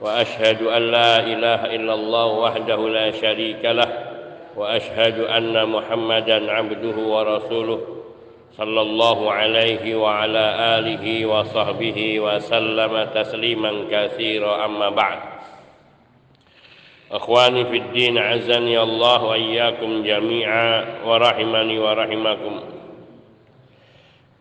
وأشهد 0.00 0.62
أن 0.62 0.82
لا 0.90 1.20
إله 1.20 1.60
إلا 1.74 1.94
الله 1.94 2.26
وحده 2.26 2.88
لا 2.88 3.10
شريك 3.10 3.64
له 3.64 3.90
وأشهد 4.56 5.18
أن 5.20 5.68
محمدا 5.68 6.52
عبده 6.52 6.96
ورسوله 6.96 7.80
صلى 8.56 8.80
الله 8.80 9.32
عليه 9.32 9.94
وعلى 9.94 10.44
آله 10.78 11.26
وصحبه 11.26 12.20
وسلم 12.20 12.94
تسليما 13.14 13.72
كثيرا. 13.90 14.64
أما 14.64 14.88
بعد 14.88 15.18
أخواني 17.12 17.64
في 17.64 17.76
الدين 17.76 18.18
عزني 18.18 18.82
الله 18.82 19.24
وإياكم 19.24 20.02
جميعا 20.02 20.84
ورحمني 21.04 21.78
ورحمكم. 21.78 22.54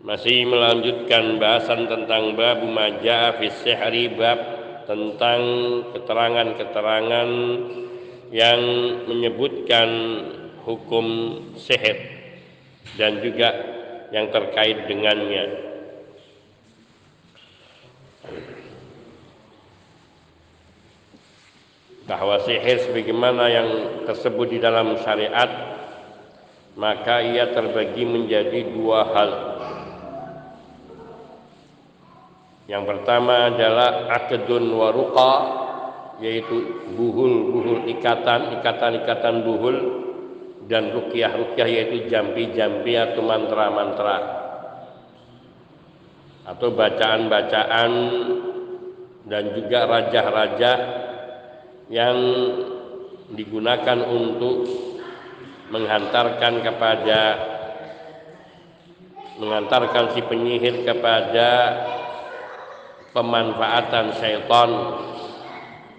Masih 0.04 0.44
melanjutkan 0.44 1.40
bahasan 1.40 1.88
tentang 1.88 2.36
bab 2.36 2.60
maja'a 2.60 3.40
fi 3.40 3.48
sihri 3.48 4.12
bab 4.12 4.36
tentang 4.84 5.42
keterangan-keterangan 5.96 7.30
yang 8.34 8.62
menyebutkan 9.06 9.90
hukum 10.66 11.06
sihir 11.60 11.98
dan 12.98 13.22
juga 13.22 13.50
yang 14.10 14.30
terkait 14.30 14.90
dengannya. 14.90 15.46
Bahwa 22.04 22.36
sihir 22.44 22.84
sebagaimana 22.90 23.44
yang 23.48 23.70
tersebut 24.04 24.48
di 24.52 24.60
dalam 24.60 25.00
syariat 25.00 25.74
maka 26.74 27.22
ia 27.22 27.54
terbagi 27.54 28.02
menjadi 28.06 28.66
dua 28.74 29.06
hal. 29.14 29.53
Yang 32.64 32.84
pertama 32.96 33.52
adalah 33.52 34.08
akedun 34.24 34.72
waruqa 34.72 35.34
yaitu 36.24 36.88
buhul-buhul 36.96 37.84
ikatan, 37.92 38.56
ikatan-ikatan 38.60 39.44
buhul 39.44 39.78
dan 40.72 40.96
rukyah-rukyah 40.96 41.68
yaitu 41.68 42.08
jampi-jampi 42.08 42.96
atau 42.96 43.20
mantra-mantra. 43.20 44.18
Atau 46.48 46.72
bacaan-bacaan 46.76 47.92
dan 49.28 49.44
juga 49.56 49.80
raja-raja 49.88 50.72
yang 51.92 52.18
digunakan 53.32 54.00
untuk 54.08 54.68
menghantarkan 55.72 56.54
kepada 56.64 57.20
mengantarkan 59.40 60.14
si 60.14 60.22
penyihir 60.22 60.86
kepada 60.86 61.50
pemanfaatan 63.14 64.18
syaitan 64.18 64.70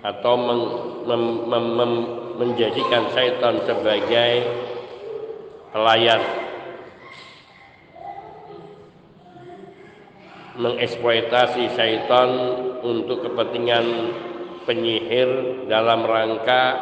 atau 0.04 0.34
mem, 0.36 0.60
mem, 1.08 1.22
mem, 1.48 1.66
mem, 1.78 1.92
menjadikan 2.36 3.08
syaitan 3.14 3.62
sebagai 3.64 4.32
pelayan 5.70 6.22
mengeksploitasi 10.58 11.72
syaitan 11.74 12.30
untuk 12.82 13.26
kepentingan 13.26 13.86
penyihir 14.66 15.62
dalam 15.66 16.06
rangka 16.06 16.78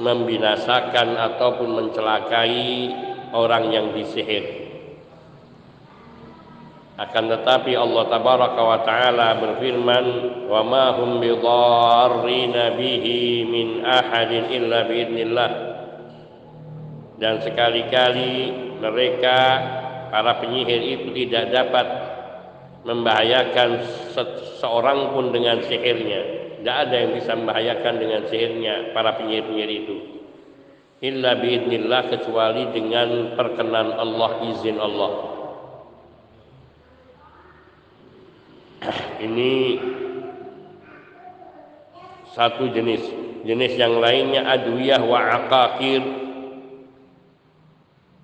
membinasakan 0.00 1.20
ataupun 1.20 1.68
mencelakai 1.68 2.88
orang 3.36 3.68
yang 3.72 3.86
disihir 3.92 4.61
akan 6.92 7.24
tetapi 7.24 7.72
Allah 7.72 8.04
tabaraka 8.04 8.60
wa 8.60 8.78
taala 8.84 9.40
berfirman 9.40 10.06
wa 10.44 10.60
ma 10.60 10.92
hum 11.00 11.24
bihi 12.76 13.48
min 13.48 13.80
ahadin 13.80 14.52
illa 14.52 14.84
biidnillah. 14.84 15.50
Dan 17.16 17.40
sekali-kali 17.40 18.52
mereka 18.76 19.38
para 20.12 20.36
penyihir 20.42 21.00
itu 21.00 21.08
tidak 21.16 21.48
dapat 21.54 21.86
membahayakan 22.84 23.88
seorang 24.60 25.16
pun 25.16 25.32
dengan 25.32 25.64
sihirnya. 25.64 26.44
Tidak 26.60 26.76
ada 26.76 26.94
yang 26.98 27.16
bisa 27.16 27.32
membahayakan 27.32 27.94
dengan 27.96 28.20
sihirnya 28.28 28.92
para 28.92 29.16
penyihir-penyihir 29.16 29.72
itu. 29.72 29.96
Illa 31.02 31.40
biidnillah 31.40 32.12
kecuali 32.12 32.68
dengan 32.68 33.32
perkenan 33.32 33.96
Allah 33.96 34.30
izin 34.52 34.76
Allah 34.76 35.31
ini 39.22 39.78
satu 42.34 42.66
jenis. 42.74 43.02
Jenis 43.46 43.74
yang 43.78 44.02
lainnya 44.02 44.42
adwiyah 44.50 45.02
wa 45.02 45.18
aqaqir. 45.42 46.02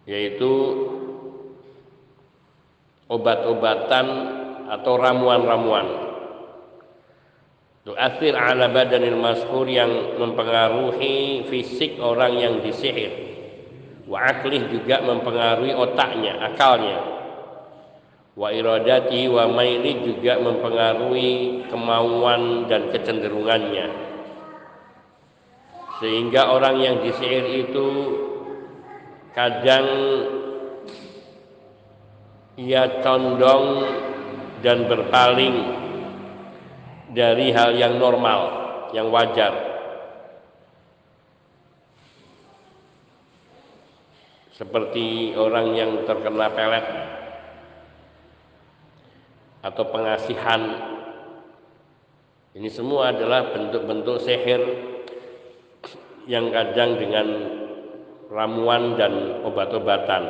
Yaitu 0.09 0.53
obat-obatan 3.07 4.07
atau 4.69 4.95
ramuan-ramuan. 4.99 5.87
Tu'athir 7.87 8.37
ala 8.37 8.69
badanil 8.69 9.17
mashur 9.17 9.65
yang 9.65 10.19
mempengaruhi 10.21 11.47
fisik 11.49 11.97
orang 12.03 12.37
yang 12.37 12.55
disihir. 12.61 13.13
Wa 14.09 14.29
aklih 14.29 14.73
juga 14.73 15.05
mempengaruhi 15.05 15.73
otaknya 15.77 16.41
akalnya 16.53 17.18
wa 18.39 18.55
iradati 18.55 19.27
wa 19.27 19.51
maili 19.51 20.07
juga 20.07 20.39
mempengaruhi 20.39 21.67
kemauan 21.67 22.71
dan 22.71 22.95
kecenderungannya 22.95 24.09
sehingga 25.99 26.55
orang 26.55 26.79
yang 26.79 26.97
disihir 27.03 27.67
itu 27.67 27.89
kadang 29.35 29.87
ia 32.55 33.03
condong 33.03 33.67
dan 34.63 34.87
berpaling 34.87 35.57
dari 37.15 37.55
hal 37.55 37.75
yang 37.79 37.99
normal, 37.99 38.41
yang 38.95 39.11
wajar. 39.15 39.55
Seperti 44.59 45.39
orang 45.39 45.79
yang 45.79 46.03
terkena 46.03 46.51
pelet 46.51 46.87
atau 49.69 49.85
pengasihan. 49.93 50.63
Ini 52.57 52.69
semua 52.73 53.13
adalah 53.13 53.53
bentuk-bentuk 53.53 54.25
sihir 54.25 54.63
yang 56.25 56.49
kadang 56.49 56.97
dengan 56.97 57.27
ramuan 58.33 58.97
dan 58.97 59.45
obat-obatan. 59.45 60.25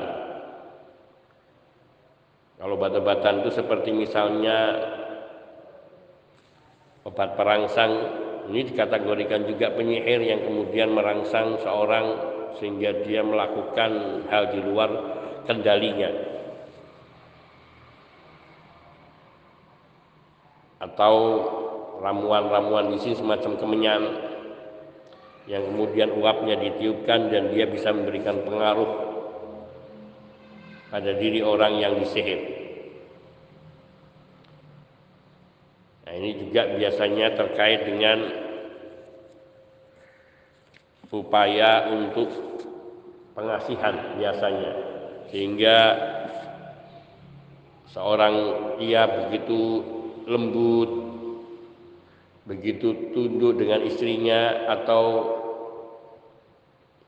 Kalau 2.58 2.74
obat-obatan 2.74 3.46
itu 3.46 3.50
seperti 3.54 3.94
misalnya 3.94 4.58
obat 7.06 7.38
perangsang, 7.38 7.92
ini 8.50 8.66
dikategorikan 8.66 9.46
juga 9.46 9.70
penyihir 9.78 10.20
yang 10.26 10.42
kemudian 10.42 10.90
merangsang 10.90 11.62
seorang 11.62 12.06
sehingga 12.58 13.06
dia 13.06 13.22
melakukan 13.22 14.22
hal 14.26 14.50
di 14.50 14.60
luar 14.66 14.90
kendalinya. 15.46 16.37
Atau 20.78 21.14
ramuan-ramuan 21.98 22.94
di 22.94 22.98
sini 23.02 23.18
semacam 23.18 23.58
kemenyan 23.58 24.02
yang 25.50 25.64
kemudian 25.64 26.12
uapnya 26.14 26.60
ditiupkan 26.60 27.32
dan 27.32 27.50
dia 27.50 27.66
bisa 27.66 27.90
memberikan 27.90 28.44
pengaruh 28.44 28.90
pada 30.92 31.10
diri 31.16 31.40
orang 31.40 31.80
yang 31.80 31.96
disihir. 31.98 32.40
Nah, 36.04 36.12
ini 36.16 36.30
juga 36.36 36.68
biasanya 36.76 37.36
terkait 37.36 37.80
dengan 37.84 38.18
upaya 41.08 41.88
untuk 41.92 42.28
pengasihan 43.32 44.20
biasanya 44.20 44.72
sehingga 45.32 45.76
seorang 47.88 48.36
ia 48.80 49.08
begitu 49.08 49.80
lembut. 50.28 50.90
Begitu 52.44 53.12
tunduk 53.12 53.60
dengan 53.60 53.84
istrinya 53.84 54.68
atau 54.72 55.04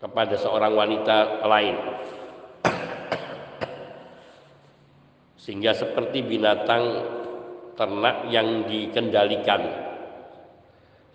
kepada 0.00 0.36
seorang 0.36 0.72
wanita 0.72 1.44
lain. 1.44 1.76
Sehingga 5.40 5.72
seperti 5.72 6.20
binatang 6.24 6.84
ternak 7.76 8.28
yang 8.28 8.68
dikendalikan 8.68 9.88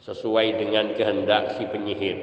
sesuai 0.01 0.57
dengan 0.57 0.97
kehendak 0.97 1.57
si 1.57 1.63
penyihir. 1.69 2.17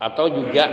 Atau 0.00 0.28
juga 0.32 0.64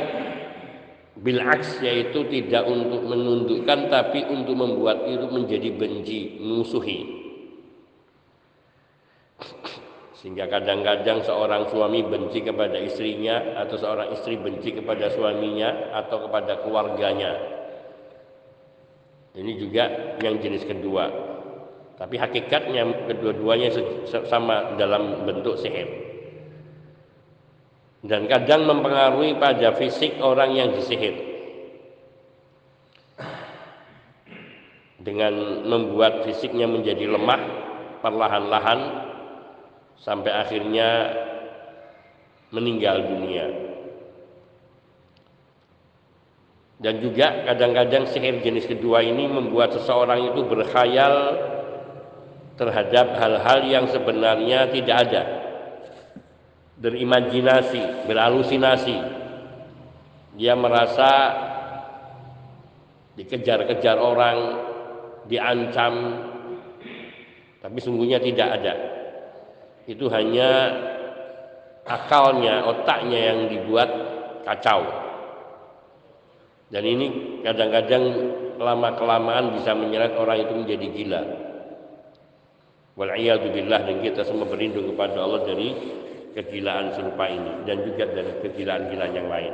bilaks 1.20 1.84
yaitu 1.84 2.24
tidak 2.32 2.64
untuk 2.70 3.04
menundukkan 3.04 3.92
tapi 3.92 4.24
untuk 4.32 4.56
membuat 4.56 5.04
itu 5.12 5.28
menjadi 5.28 5.70
benci 5.76 6.40
musuhi 6.40 7.22
sehingga 10.22 10.46
kadang-kadang 10.46 11.26
seorang 11.26 11.66
suami 11.74 12.06
benci 12.06 12.46
kepada 12.46 12.78
istrinya 12.78 13.58
atau 13.58 13.74
seorang 13.74 14.14
istri 14.14 14.38
benci 14.38 14.70
kepada 14.78 15.10
suaminya 15.10 15.98
atau 15.98 16.30
kepada 16.30 16.62
keluarganya. 16.62 17.42
Ini 19.34 19.52
juga 19.58 19.84
yang 20.22 20.38
jenis 20.38 20.62
kedua. 20.70 21.10
Tapi 21.98 22.22
hakikatnya 22.22 23.10
kedua-duanya 23.10 23.74
sama 24.30 24.78
dalam 24.78 25.26
bentuk 25.26 25.58
sihir. 25.58 26.11
Dan 28.02 28.26
kadang 28.26 28.66
mempengaruhi 28.66 29.38
pada 29.38 29.78
fisik 29.78 30.18
orang 30.18 30.58
yang 30.58 30.74
disihir. 30.74 31.14
Dengan 35.02 35.66
membuat 35.66 36.26
fisiknya 36.26 36.66
menjadi 36.66 37.10
lemah 37.10 37.42
perlahan-lahan 38.02 38.80
sampai 40.02 40.34
akhirnya 40.34 40.90
meninggal 42.50 43.06
dunia. 43.06 43.46
Dan 46.82 46.98
juga 46.98 47.46
kadang-kadang 47.46 48.10
sihir 48.10 48.42
jenis 48.42 48.66
kedua 48.66 49.06
ini 49.06 49.30
membuat 49.30 49.78
seseorang 49.78 50.34
itu 50.34 50.42
berkhayal 50.50 51.38
terhadap 52.58 53.18
hal-hal 53.22 53.60
yang 53.70 53.86
sebenarnya 53.86 54.74
tidak 54.74 54.98
ada. 55.06 55.41
Berimajinasi, 56.82 58.10
berhalusinasi. 58.10 58.98
Dia 60.42 60.58
merasa 60.58 61.12
dikejar-kejar 63.14 64.02
orang, 64.02 64.38
diancam, 65.30 65.94
tapi 67.62 67.78
sungguhnya 67.78 68.18
tidak 68.18 68.50
ada 68.58 68.74
itu 69.90 70.06
hanya 70.14 70.50
akalnya, 71.84 72.64
otaknya 72.70 73.20
yang 73.34 73.40
dibuat 73.50 73.90
kacau. 74.46 74.86
Dan 76.72 76.84
ini 76.88 77.08
kadang-kadang 77.44 78.04
lama-kelamaan 78.62 79.58
bisa 79.58 79.74
menyeret 79.74 80.16
orang 80.16 80.38
itu 80.46 80.54
menjadi 80.56 80.88
gila. 80.94 81.22
Wal'iyadzubillah 82.96 83.82
dan 83.88 83.98
kita 84.06 84.22
semua 84.24 84.46
berlindung 84.48 84.94
kepada 84.94 85.20
Allah 85.20 85.42
dari 85.44 85.74
kegilaan 86.32 86.96
serupa 86.96 87.28
ini 87.28 87.68
dan 87.68 87.84
juga 87.84 88.08
dari 88.08 88.34
kegilaan-gilaan 88.44 89.14
yang 89.14 89.28
lain. 89.28 89.54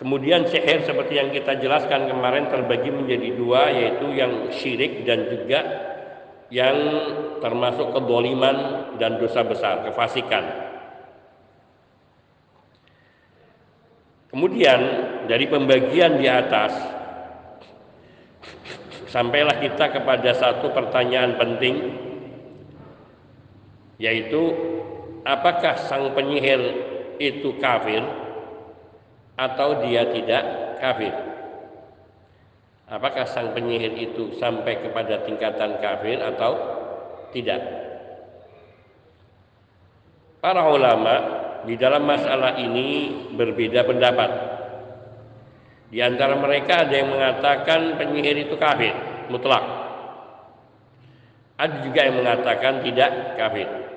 Kemudian 0.00 0.48
sihir 0.48 0.88
seperti 0.88 1.20
yang 1.20 1.28
kita 1.28 1.60
jelaskan 1.60 2.08
kemarin 2.08 2.48
terbagi 2.48 2.88
menjadi 2.88 3.28
dua 3.36 3.68
yaitu 3.68 4.06
yang 4.16 4.48
syirik 4.48 5.04
dan 5.04 5.28
juga 5.28 5.60
yang 6.48 6.76
termasuk 7.44 7.92
kedoliman 7.92 8.56
dan 8.96 9.20
dosa 9.20 9.44
besar, 9.44 9.86
kefasikan. 9.86 10.44
Kemudian 14.30 14.80
dari 15.26 15.46
pembagian 15.50 16.16
di 16.16 16.30
atas 16.30 16.70
sampailah 19.10 19.58
kita 19.58 19.90
kepada 19.90 20.30
satu 20.38 20.70
pertanyaan 20.70 21.34
penting 21.34 21.76
yaitu 23.98 24.54
apakah 25.24 25.76
sang 25.88 26.12
penyihir 26.16 26.60
itu 27.20 27.56
kafir 27.60 28.00
atau 29.36 29.84
dia 29.84 30.08
tidak 30.12 30.42
kafir? 30.80 31.14
Apakah 32.90 33.22
sang 33.22 33.54
penyihir 33.54 33.94
itu 33.96 34.34
sampai 34.40 34.82
kepada 34.82 35.22
tingkatan 35.22 35.78
kafir 35.78 36.18
atau 36.18 36.52
tidak? 37.30 37.62
Para 40.40 40.66
ulama 40.66 41.14
di 41.68 41.76
dalam 41.76 42.02
masalah 42.02 42.56
ini 42.58 43.12
berbeda 43.36 43.84
pendapat. 43.84 44.30
Di 45.90 45.98
antara 46.00 46.38
mereka 46.38 46.86
ada 46.86 46.94
yang 46.94 47.10
mengatakan 47.12 47.98
penyihir 47.98 48.48
itu 48.48 48.54
kafir, 48.56 48.94
mutlak. 49.28 49.62
Ada 51.60 51.84
juga 51.84 52.00
yang 52.08 52.16
mengatakan 52.24 52.80
tidak 52.80 53.36
kafir. 53.36 53.89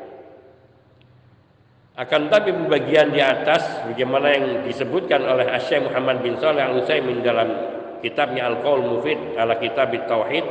Akan 1.94 2.26
tapi 2.26 2.50
pembagian 2.50 3.14
di 3.14 3.22
atas 3.22 3.86
bagaimana 3.86 4.34
yang 4.34 4.46
disebutkan 4.66 5.22
oleh 5.30 5.46
Asyik 5.46 5.86
Muhammad 5.86 6.26
bin 6.26 6.34
Saleh 6.42 6.66
Al-Utsaimin 6.66 7.22
dalam 7.22 7.54
kitabnya 8.02 8.50
Al-Qaul 8.50 8.82
Mufid 8.82 9.38
ala 9.38 9.62
kitab 9.62 9.94
Tauhid 9.94 10.46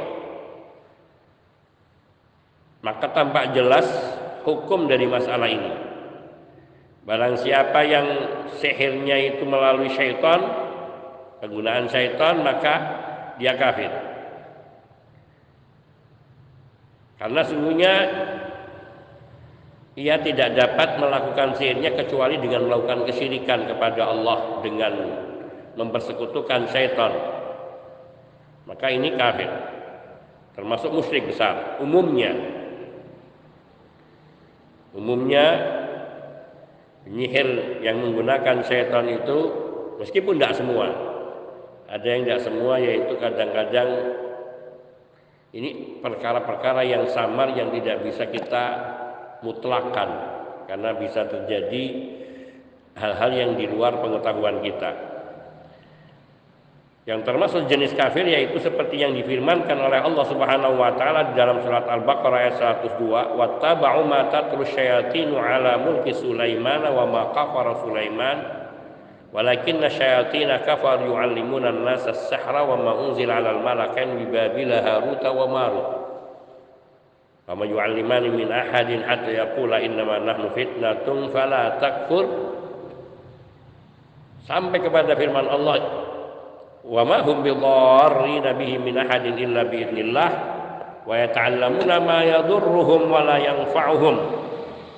maka 2.83 3.07
tampak 3.15 3.55
jelas 3.55 3.87
hukum 4.43 4.91
dari 4.91 5.07
masalah 5.07 5.47
ini. 5.47 5.73
Barang 7.03 7.39
siapa 7.39 7.83
yang 7.87 8.07
sihirnya 8.59 9.35
itu 9.35 9.43
melalui 9.47 9.91
syaitan, 9.91 10.39
penggunaan 11.43 11.91
syaitan, 11.91 12.43
maka 12.43 12.75
dia 13.39 13.55
kafir. 13.59 13.91
Karena 17.23 17.43
sungguhnya 17.47 17.95
ia 19.93 20.17
tidak 20.25 20.57
dapat 20.57 20.97
melakukan 20.97 21.53
sihirnya 21.61 21.93
kecuali 21.93 22.41
dengan 22.41 22.65
melakukan 22.65 23.05
kesyirikan 23.05 23.69
kepada 23.69 24.09
Allah 24.09 24.65
dengan 24.65 24.93
mempersekutukan 25.77 26.73
syaitan. 26.73 27.13
Maka 28.65 28.89
ini 28.89 29.13
kafir 29.21 29.51
termasuk 30.57 30.93
musyrik 30.93 31.29
besar 31.29 31.77
umumnya. 31.85 32.33
Umumnya 34.93 35.45
penyihir 37.05 37.81
yang 37.85 38.01
menggunakan 38.01 38.65
syaitan 38.65 39.09
itu 39.09 39.39
meskipun 40.01 40.37
tidak 40.39 40.57
semua 40.57 40.87
ada 41.93 42.07
yang 42.09 42.25
tidak 42.25 42.41
semua 42.41 42.81
yaitu 42.81 43.13
kadang-kadang 43.21 44.17
ini 45.53 46.01
perkara-perkara 46.01 46.81
yang 46.89 47.05
samar 47.13 47.53
yang 47.53 47.69
tidak 47.77 48.01
bisa 48.01 48.25
kita 48.33 48.65
mutlakan 49.43 50.11
karena 50.71 50.91
bisa 50.97 51.27
terjadi 51.27 51.85
hal-hal 52.97 53.31
yang 53.35 53.51
di 53.59 53.67
luar 53.69 53.99
pengetahuan 53.99 54.63
kita. 54.63 55.13
Yang 57.03 57.27
termasuk 57.27 57.67
jenis 57.67 57.99
kafir 57.99 58.23
yaitu 58.23 58.63
seperti 58.63 59.03
yang 59.03 59.11
difirmankan 59.11 59.75
oleh 59.75 59.99
Allah 60.07 60.23
Subhanahu 60.23 60.79
wa 60.79 60.95
taala 60.95 61.29
di 61.29 61.35
dalam 61.35 61.59
surat 61.59 61.83
Al-Baqarah 61.91 62.39
ayat 62.47 62.57
102 62.95 63.43
wattaba'u 63.43 64.07
ma 64.07 64.31
tatrus 64.31 64.71
syayatinu 64.71 65.35
ala 65.35 65.83
mulki 65.83 66.15
Sulaiman 66.15 66.87
wa 66.87 67.03
ma 67.11 67.23
kafara 67.35 67.83
Sulaiman 67.83 68.39
walakinna 69.35 69.91
syayatina 69.91 70.63
kafar 70.63 71.03
yu'allimuna 71.03 71.75
an-nasa 71.75 72.15
as-sihra 72.15 72.63
wa 72.71 72.79
ma 72.79 72.93
unzila 72.95 73.35
'ala 73.35 73.59
al-malakain 73.59 74.23
bi 74.23 74.31
Babila 74.31 74.79
Harut 74.87 75.27
wa 75.27 75.47
Marut 75.51 76.02
wa 77.53 77.61
ma 77.61 77.69
yu'allimani 77.69 78.33
min 78.33 78.49
ahadin 78.49 79.05
hatta 79.05 79.29
yaqula 79.29 79.77
innama 79.85 80.25
nahnu 80.25 80.57
fitnatun 80.57 81.29
fala 81.37 81.77
takfur. 81.77 82.25
Sampai 84.49 84.81
kepada 84.81 85.13
firman 85.13 85.45
Allah 85.53 85.77
wa 86.81 87.03
ma 87.05 87.21
hum 87.21 87.45
bidarrina 87.45 88.57
bihi 88.57 88.81
min 88.81 88.97
ahadin 88.97 89.37
illa 89.37 89.69
bi 89.69 89.85
idnillah 89.85 90.31
wa 91.05 91.13
yata'allamuna 91.13 91.97
ma 92.01 92.25
yadurruhum 92.25 93.13
wa 93.13 93.21
la 93.21 93.37
yanfa'uhum 93.37 94.17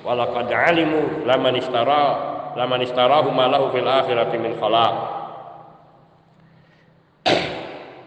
wa 0.07 0.11
laqad 0.15 0.47
alimu 0.47 1.27
laman 1.27 1.59
istara 1.59 2.03
laman 2.55 2.87
istarahu 2.87 3.35
ma 3.35 3.51
lahu 3.51 3.69
fil 3.75 3.85
akhirati 3.85 4.39
min 4.39 4.55
khalaq 4.57 5.24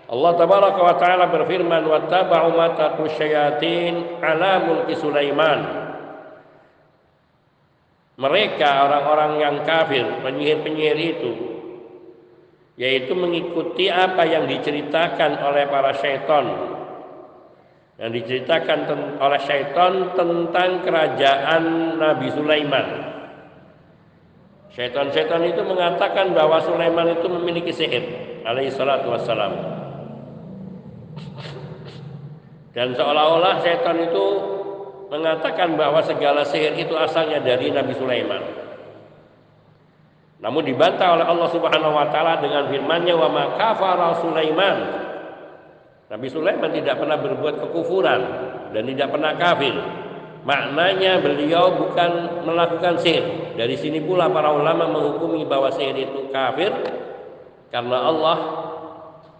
Allah 0.08 0.32
tabaraka 0.40 0.80
wa 0.80 0.94
taala 0.96 1.28
berfirman 1.28 1.84
wattaba'u 1.84 2.56
ma 2.56 2.72
tatu 2.72 3.04
syayatin 3.12 4.24
ala 4.24 4.64
mulki 4.64 4.96
Sulaiman 4.96 5.60
mereka 8.16 8.88
orang-orang 8.88 9.32
yang 9.38 9.56
kafir 9.68 10.08
penyihir-penyihir 10.24 10.98
itu 10.98 11.32
yaitu 12.80 13.12
mengikuti 13.12 13.92
apa 13.92 14.24
yang 14.24 14.48
diceritakan 14.48 15.44
oleh 15.44 15.68
para 15.68 15.92
syaitan 16.00 16.46
yang 17.98 18.14
diceritakan 18.14 18.86
oleh 19.18 19.40
syaitan 19.42 20.14
tentang 20.14 20.86
kerajaan 20.86 21.62
Nabi 21.98 22.30
Sulaiman. 22.30 22.86
Syaitan-syaitan 24.70 25.42
itu 25.42 25.58
mengatakan 25.66 26.30
bahwa 26.30 26.62
Sulaiman 26.62 27.18
itu 27.18 27.26
memiliki 27.26 27.74
sihir, 27.74 28.06
alaihi 28.46 28.70
salatu 28.70 29.10
wassalam. 29.10 29.67
Dan 32.76 32.94
seolah-olah 32.94 33.58
syaitan 33.64 33.98
itu 33.98 34.26
mengatakan 35.08 35.74
bahwa 35.74 36.04
segala 36.04 36.44
sihir 36.44 36.76
itu 36.76 36.94
asalnya 36.94 37.40
dari 37.40 37.72
Nabi 37.72 37.96
Sulaiman. 37.96 38.42
Namun 40.38 40.62
dibantah 40.62 41.18
oleh 41.18 41.26
Allah 41.26 41.48
Subhanahu 41.50 41.92
wa 41.96 42.06
taala 42.14 42.38
dengan 42.38 42.70
firman-Nya 42.70 43.14
wa 43.18 43.28
ma 43.32 43.44
kafara 43.58 44.14
Sulaiman. 44.22 44.76
Nabi 46.08 46.28
Sulaiman 46.30 46.70
tidak 46.70 47.02
pernah 47.02 47.18
berbuat 47.18 47.54
kekufuran 47.68 48.20
dan 48.70 48.82
tidak 48.86 49.08
pernah 49.10 49.32
kafir. 49.34 49.74
Maknanya 50.46 51.20
beliau 51.20 51.74
bukan 51.74 52.44
melakukan 52.46 53.02
sihir. 53.02 53.58
Dari 53.58 53.74
sini 53.74 53.98
pula 54.00 54.30
para 54.30 54.54
ulama 54.54 54.86
menghukumi 54.86 55.42
bahwa 55.44 55.68
sihir 55.74 55.98
itu 55.98 56.30
kafir 56.30 56.70
karena 57.74 57.98
Allah 58.06 58.36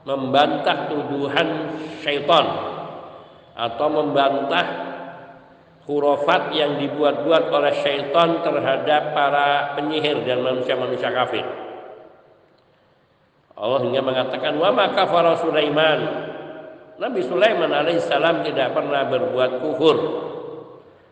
membantah 0.09 0.89
tuduhan 0.89 1.77
syaitan 2.01 2.47
atau 3.53 3.87
membantah 3.93 4.67
hurufat 5.85 6.57
yang 6.57 6.81
dibuat-buat 6.81 7.53
oleh 7.53 7.75
syaitan 7.85 8.41
terhadap 8.41 9.13
para 9.13 9.77
penyihir 9.77 10.25
dan 10.25 10.41
manusia-manusia 10.41 11.13
kafir. 11.13 11.45
Allah 13.59 13.81
hingga 13.85 14.01
mengatakan 14.01 14.57
wa 14.57 14.73
maka 14.73 15.05
kafara 15.05 15.37
Sulaiman. 15.45 16.01
Nabi 16.99 17.21
Sulaiman 17.29 17.69
alaihissalam 17.69 18.49
tidak 18.49 18.73
pernah 18.73 19.05
berbuat 19.13 19.61
kufur. 19.61 19.97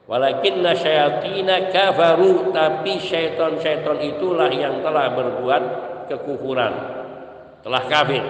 Walakinna 0.07 0.73
syayatina 0.73 1.69
kafaru 1.69 2.55
tapi 2.55 2.97
syaitan-syaitan 3.03 3.99
itulah 4.01 4.49
yang 4.49 4.81
telah 4.81 5.13
berbuat 5.13 5.63
kekufuran. 6.09 6.75
Telah 7.67 7.83
kafir. 7.91 8.25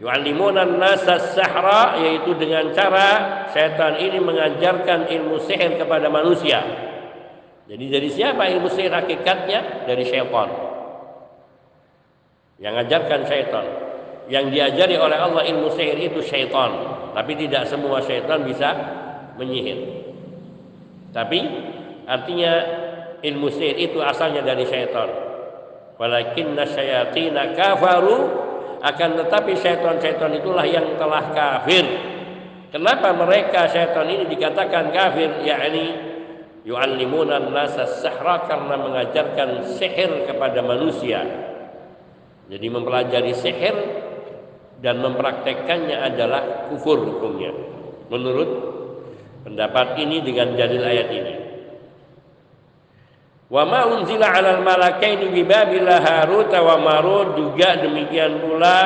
Yu'allimuna 0.00 0.64
nasa 0.64 1.20
yaitu 2.00 2.32
dengan 2.40 2.72
cara 2.72 3.08
setan 3.52 4.00
ini 4.00 4.16
mengajarkan 4.16 5.12
ilmu 5.12 5.44
sihir 5.44 5.76
kepada 5.76 6.08
manusia. 6.08 6.64
Jadi 7.68 7.84
dari 7.92 8.08
siapa 8.08 8.48
ilmu 8.48 8.72
sihir 8.72 8.96
hakikatnya? 8.96 9.84
Dari 9.84 10.04
syaitan. 10.08 10.48
Yang 12.56 12.74
ajarkan 12.88 13.20
syaitan. 13.28 13.66
Yang 14.32 14.44
diajari 14.56 14.96
oleh 14.96 15.20
Allah 15.20 15.44
ilmu 15.44 15.68
sihir 15.76 16.00
itu 16.00 16.24
syaitan. 16.24 16.80
Tapi 17.12 17.36
tidak 17.36 17.68
semua 17.68 18.00
syaitan 18.00 18.40
bisa 18.40 18.72
menyihir. 19.36 19.84
Tapi 21.12 21.44
artinya 22.08 22.52
ilmu 23.20 23.52
sihir 23.52 23.76
itu 23.76 24.00
asalnya 24.00 24.40
dari 24.40 24.64
syaitan. 24.64 25.12
Walakinna 26.00 26.64
syayatina 26.64 27.52
kafaru 27.52 28.48
akan 28.80 29.10
tetapi 29.24 29.52
syaitan-syaitan 29.60 30.32
itulah 30.40 30.64
yang 30.64 30.96
telah 30.96 31.32
kafir. 31.36 31.84
Kenapa 32.72 33.12
mereka 33.12 33.68
syaitan 33.68 34.08
ini 34.08 34.24
dikatakan 34.30 34.88
kafir? 34.88 35.44
Yakni 35.44 35.86
yu'allimuna 36.64 37.50
nasa 37.52 37.84
sahra 38.00 38.48
karena 38.48 38.80
mengajarkan 38.80 39.76
sihir 39.76 40.28
kepada 40.28 40.64
manusia. 40.64 41.20
Jadi 42.48 42.66
mempelajari 42.66 43.32
sihir 43.36 43.76
dan 44.80 44.98
mempraktekkannya 45.04 45.96
adalah 46.00 46.72
kufur 46.72 47.04
hukumnya. 47.04 47.52
Menurut 48.08 48.50
pendapat 49.44 50.00
ini 50.00 50.24
dengan 50.24 50.56
dalil 50.56 50.82
ayat 50.82 51.08
ini 51.12 51.39
Wa 53.50 53.66
ma 53.66 53.82
unzila 53.82 54.30
'alal 54.30 54.62
malakaini 54.62 55.26
bi 55.34 55.42
Babil 55.42 55.90
Harut 55.90 56.54
wa 56.54 56.76
Marut 56.78 57.34
juga 57.34 57.82
demikian 57.82 58.38
pula 58.46 58.78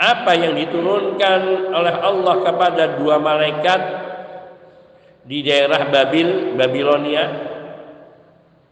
apa 0.00 0.32
yang 0.32 0.56
diturunkan 0.56 1.68
oleh 1.76 1.94
Allah 2.00 2.36
kepada 2.40 2.96
dua 2.96 3.20
malaikat 3.20 3.80
di 5.28 5.44
daerah 5.44 5.92
Babil, 5.92 6.56
Babilonia 6.56 7.24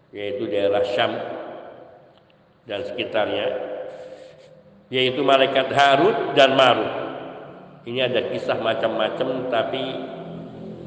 yaitu 0.08 0.48
daerah 0.48 0.80
Syam 0.88 1.12
dan 2.64 2.80
sekitarnya 2.88 3.76
yaitu 4.88 5.20
malaikat 5.20 5.68
Harut 5.76 6.32
dan 6.32 6.56
Marut. 6.56 6.92
Ini 7.84 8.08
ada 8.08 8.32
kisah 8.32 8.56
macam-macam 8.56 9.52
tapi 9.52 9.84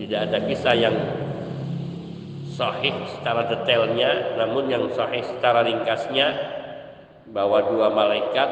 tidak 0.01 0.19
ada 0.25 0.37
kisah 0.49 0.73
yang 0.73 0.97
sahih 2.51 2.93
secara 3.07 3.47
detailnya 3.47 4.35
namun 4.35 4.67
yang 4.67 4.85
sahih 4.91 5.23
secara 5.23 5.63
ringkasnya 5.63 6.27
bahwa 7.31 7.63
dua 7.71 7.87
malaikat 7.89 8.49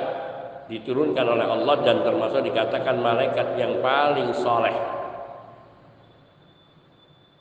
diturunkan 0.71 1.25
oleh 1.25 1.45
Allah 1.45 1.75
dan 1.83 1.97
termasuk 2.05 2.45
dikatakan 2.45 3.01
malaikat 3.01 3.57
yang 3.59 3.83
paling 3.83 4.31
soleh 4.37 4.75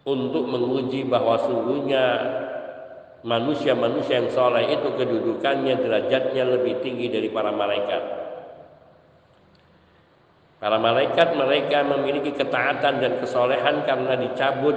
untuk 0.08 0.48
menguji 0.48 1.04
bahwa 1.04 1.36
sungguhnya 1.44 2.04
manusia-manusia 3.28 4.24
yang 4.24 4.30
soleh 4.32 4.64
itu 4.72 4.88
kedudukannya 4.96 5.74
derajatnya 5.76 6.44
lebih 6.48 6.80
tinggi 6.80 7.12
dari 7.12 7.28
para 7.28 7.52
malaikat. 7.52 8.02
Para 10.58 10.80
malaikat 10.80 11.38
mereka 11.38 11.86
memiliki 11.86 12.34
ketaatan 12.34 12.98
dan 12.98 13.12
kesolehan 13.22 13.86
karena 13.86 14.18
dicabut 14.18 14.74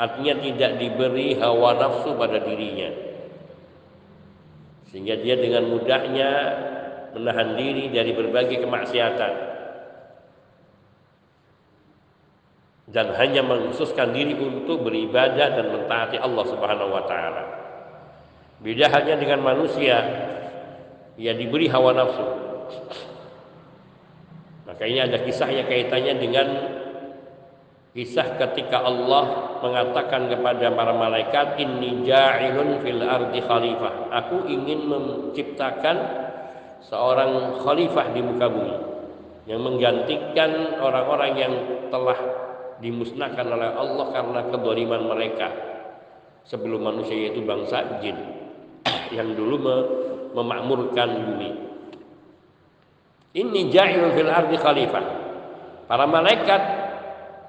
artinya 0.00 0.34
tidak 0.40 0.72
diberi 0.80 1.36
hawa 1.36 1.76
nafsu 1.76 2.16
pada 2.16 2.40
dirinya 2.40 2.90
sehingga 4.92 5.16
dia 5.20 5.40
dengan 5.40 5.72
mudahnya 5.72 6.30
menahan 7.16 7.56
diri 7.56 7.88
dari 7.92 8.12
berbagai 8.12 8.60
kemaksiatan 8.64 9.32
dan 12.92 13.16
hanya 13.16 13.40
mengkhususkan 13.40 14.12
diri 14.12 14.36
untuk 14.36 14.84
beribadah 14.84 15.48
dan 15.56 15.66
mentaati 15.72 16.20
Allah 16.20 16.44
Subhanahu 16.44 16.90
wa 16.92 17.04
taala. 17.08 17.44
Beda 18.60 18.92
halnya 18.92 19.16
dengan 19.16 19.40
manusia 19.40 19.96
yang 21.16 21.40
diberi 21.40 21.72
hawa 21.72 21.96
nafsu. 21.96 22.26
Maka 24.68 24.82
ini 24.86 25.00
ada 25.02 25.24
kisahnya 25.24 25.64
kaitannya 25.66 26.14
dengan 26.20 26.46
Kisah 27.92 28.40
ketika 28.40 28.88
Allah 28.88 29.52
mengatakan 29.60 30.32
kepada 30.32 30.72
para 30.72 30.96
malaikat, 30.96 31.60
Inni 31.60 32.08
ja'ilun 32.08 32.80
fil 32.80 33.04
ardi 33.04 33.44
khalifah. 33.44 34.08
Aku 34.08 34.48
ingin 34.48 34.88
menciptakan 34.88 35.96
seorang 36.88 37.60
khalifah 37.60 38.16
di 38.16 38.20
muka 38.24 38.48
bumi 38.48 38.76
yang 39.44 39.60
menggantikan 39.60 40.80
orang-orang 40.80 41.32
yang 41.36 41.54
telah 41.92 42.16
dimusnahkan 42.80 43.46
oleh 43.46 43.70
Allah 43.76 44.06
karena 44.08 44.40
kedoliman 44.48 45.02
mereka 45.12 45.48
sebelum 46.48 46.82
manusia 46.82 47.14
yaitu 47.14 47.44
bangsa 47.44 48.00
jin 48.00 48.16
yang 49.16 49.36
dulu 49.36 49.60
memakmurkan 50.32 51.28
bumi. 51.28 51.50
Ini 53.36 53.60
ja'ilun 53.68 54.16
fil 54.16 54.32
ardi 54.32 54.56
khalifah. 54.56 55.04
Para 55.92 56.08
malaikat 56.08 56.81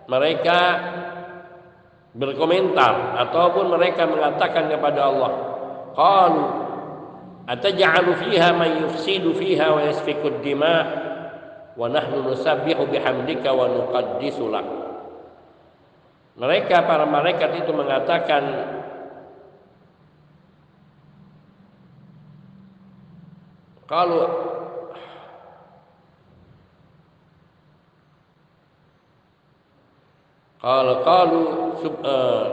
mereka 0.07 0.59
berkomentar 2.13 3.17
ataupun 3.25 3.73
mereka 3.73 4.05
mengatakan 4.05 4.69
kepada 4.69 5.09
Allah 5.09 5.31
qalu 5.97 6.43
ataj'alu 7.49 8.11
fiha 8.21 8.49
man 8.53 8.69
yufsidu 8.85 9.33
fiha 9.33 9.73
wa 9.73 9.81
yasfiku 9.81 10.29
ad-dima 10.29 10.75
wa 11.73 11.89
nahnu 11.89 12.21
nusabbihu 12.31 12.85
bihamdika 12.85 13.49
wa 13.49 13.65
nuqaddisu 13.65 14.45
lak. 14.47 14.67
Mereka 16.33 16.85
para 16.89 17.05
malaikat 17.05 17.61
itu 17.61 17.71
mengatakan 17.73 18.43
kalau 23.85 24.52
Qala 30.63 31.03
qalu 31.03 31.41
uh, 32.07 32.45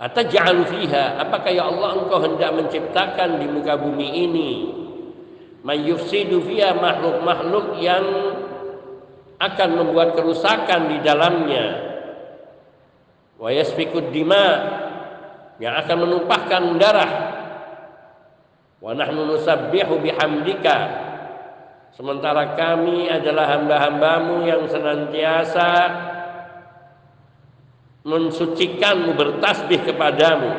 Ataj'alu 0.00 0.64
fiha? 0.64 1.20
Apakah 1.20 1.52
ya 1.52 1.68
Allah 1.68 2.00
engkau 2.00 2.24
hendak 2.24 2.54
menciptakan 2.56 3.42
di 3.42 3.46
muka 3.52 3.76
bumi 3.76 4.08
ini? 4.24 4.50
Mayufsidu 5.60 6.40
fiha 6.40 6.72
makhluk-makhluk 6.72 7.76
yang 7.82 8.06
akan 9.42 9.70
membuat 9.76 10.16
kerusakan 10.16 10.88
di 10.88 10.98
dalamnya. 11.04 11.66
Wa 13.36 13.52
yasfikud 13.52 14.08
dima 14.14 14.46
yang 15.60 15.76
akan 15.82 15.96
menumpahkan 16.00 16.62
darah. 16.78 17.12
Wa 18.78 18.94
nahnu 18.94 19.34
nusabbihu 19.34 19.98
bihamdika. 20.00 20.78
Sementara 21.92 22.54
kami 22.54 23.10
adalah 23.10 23.58
hamba-hambamu 23.58 24.46
yang 24.46 24.62
senantiasa 24.70 25.70
mensucikanmu 28.08 29.12
bertasbih 29.12 29.84
kepadamu. 29.84 30.50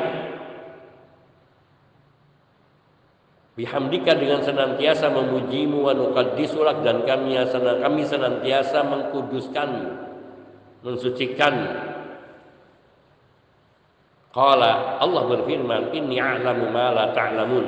Bihamdika 3.58 4.16
dengan 4.16 4.40
senantiasa 4.46 5.10
memujimu 5.10 5.84
wa 5.84 5.92
nuqaddisulak 5.92 6.86
dan 6.86 7.02
kami 7.02 7.36
kami 7.82 8.02
senantiasa 8.06 8.86
mengkuduskanmu 8.86 9.90
mensucikanmu 10.80 11.90
Qala 14.30 15.02
Allah 15.02 15.22
berfirman 15.26 15.90
inni 15.90 16.22
a'lamu 16.22 16.70
ma 16.70 16.94
la 16.94 17.10
ta'lamun. 17.10 17.66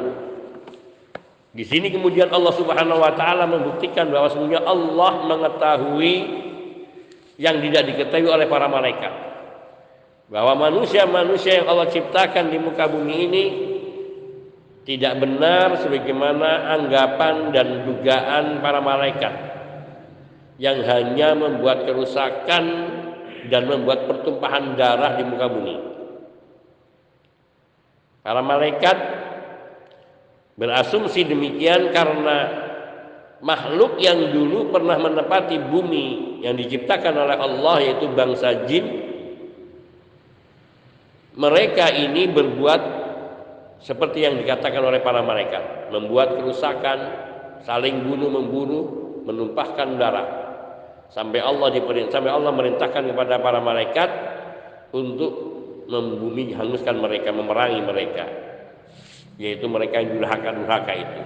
Di 1.53 1.67
sini 1.67 1.91
kemudian 1.91 2.31
Allah 2.31 2.55
Subhanahu 2.55 3.03
wa 3.03 3.13
taala 3.19 3.51
membuktikan 3.51 4.09
bahwa 4.09 4.31
sesungguhnya 4.31 4.63
Allah 4.63 5.27
mengetahui 5.27 6.15
yang 7.43 7.59
tidak 7.59 7.83
diketahui 7.91 8.31
oleh 8.31 8.47
para 8.47 8.71
malaikat. 8.71 9.32
Bahwa 10.33 10.57
manusia-manusia 10.57 11.61
yang 11.61 11.69
Allah 11.69 11.93
ciptakan 11.93 12.49
di 12.49 12.57
muka 12.57 12.89
bumi 12.89 13.17
ini 13.29 13.45
tidak 14.89 15.21
benar 15.21 15.77
sebagaimana 15.85 16.73
anggapan 16.73 17.53
dan 17.53 17.85
dugaan 17.85 18.65
para 18.65 18.81
malaikat 18.81 19.35
yang 20.57 20.81
hanya 20.89 21.37
membuat 21.37 21.85
kerusakan 21.85 22.65
dan 23.53 23.63
membuat 23.69 24.09
pertumpahan 24.09 24.73
darah 24.73 25.21
di 25.21 25.25
muka 25.29 25.47
bumi. 25.53 25.77
Para 28.23 28.41
malaikat 28.41 28.97
berasumsi 30.55 31.27
demikian 31.27 31.91
karena 31.91 32.39
makhluk 33.43 33.99
yang 33.99 34.31
dulu 34.31 34.71
pernah 34.71 34.95
menempati 34.97 35.59
bumi 35.59 36.41
yang 36.47 36.55
diciptakan 36.55 37.19
oleh 37.19 37.37
Allah 37.37 37.77
yaitu 37.83 38.07
bangsa 38.15 38.65
jin 38.71 39.02
mereka 41.33 41.89
ini 41.89 42.29
berbuat 42.29 42.83
seperti 43.81 44.25
yang 44.29 44.39
dikatakan 44.39 44.83
oleh 44.85 45.01
para 45.01 45.25
malaikat. 45.25 45.91
Membuat 45.93 46.39
kerusakan 46.41 46.99
saling 47.65 48.05
bunuh 48.05 48.31
membunuh 48.33 48.85
menumpahkan 49.23 49.89
darah 49.97 50.29
sampai 51.13 51.39
Allah 51.39 51.69
diperintah 51.71 52.19
sampai 52.19 52.33
Allah 52.33 52.53
merintahkan 52.53 53.03
kepada 53.13 53.39
para 53.39 53.61
malaikat 53.63 54.11
untuk 54.93 55.33
membumi 55.89 56.53
hanguskan 56.53 57.01
mereka 57.01 57.33
memerangi 57.33 57.81
mereka. 57.85 58.25
Yaitu 59.41 59.65
mereka 59.67 60.05
yang 60.05 60.21
durhaka-durhaka 60.21 60.93
itu 60.93 61.23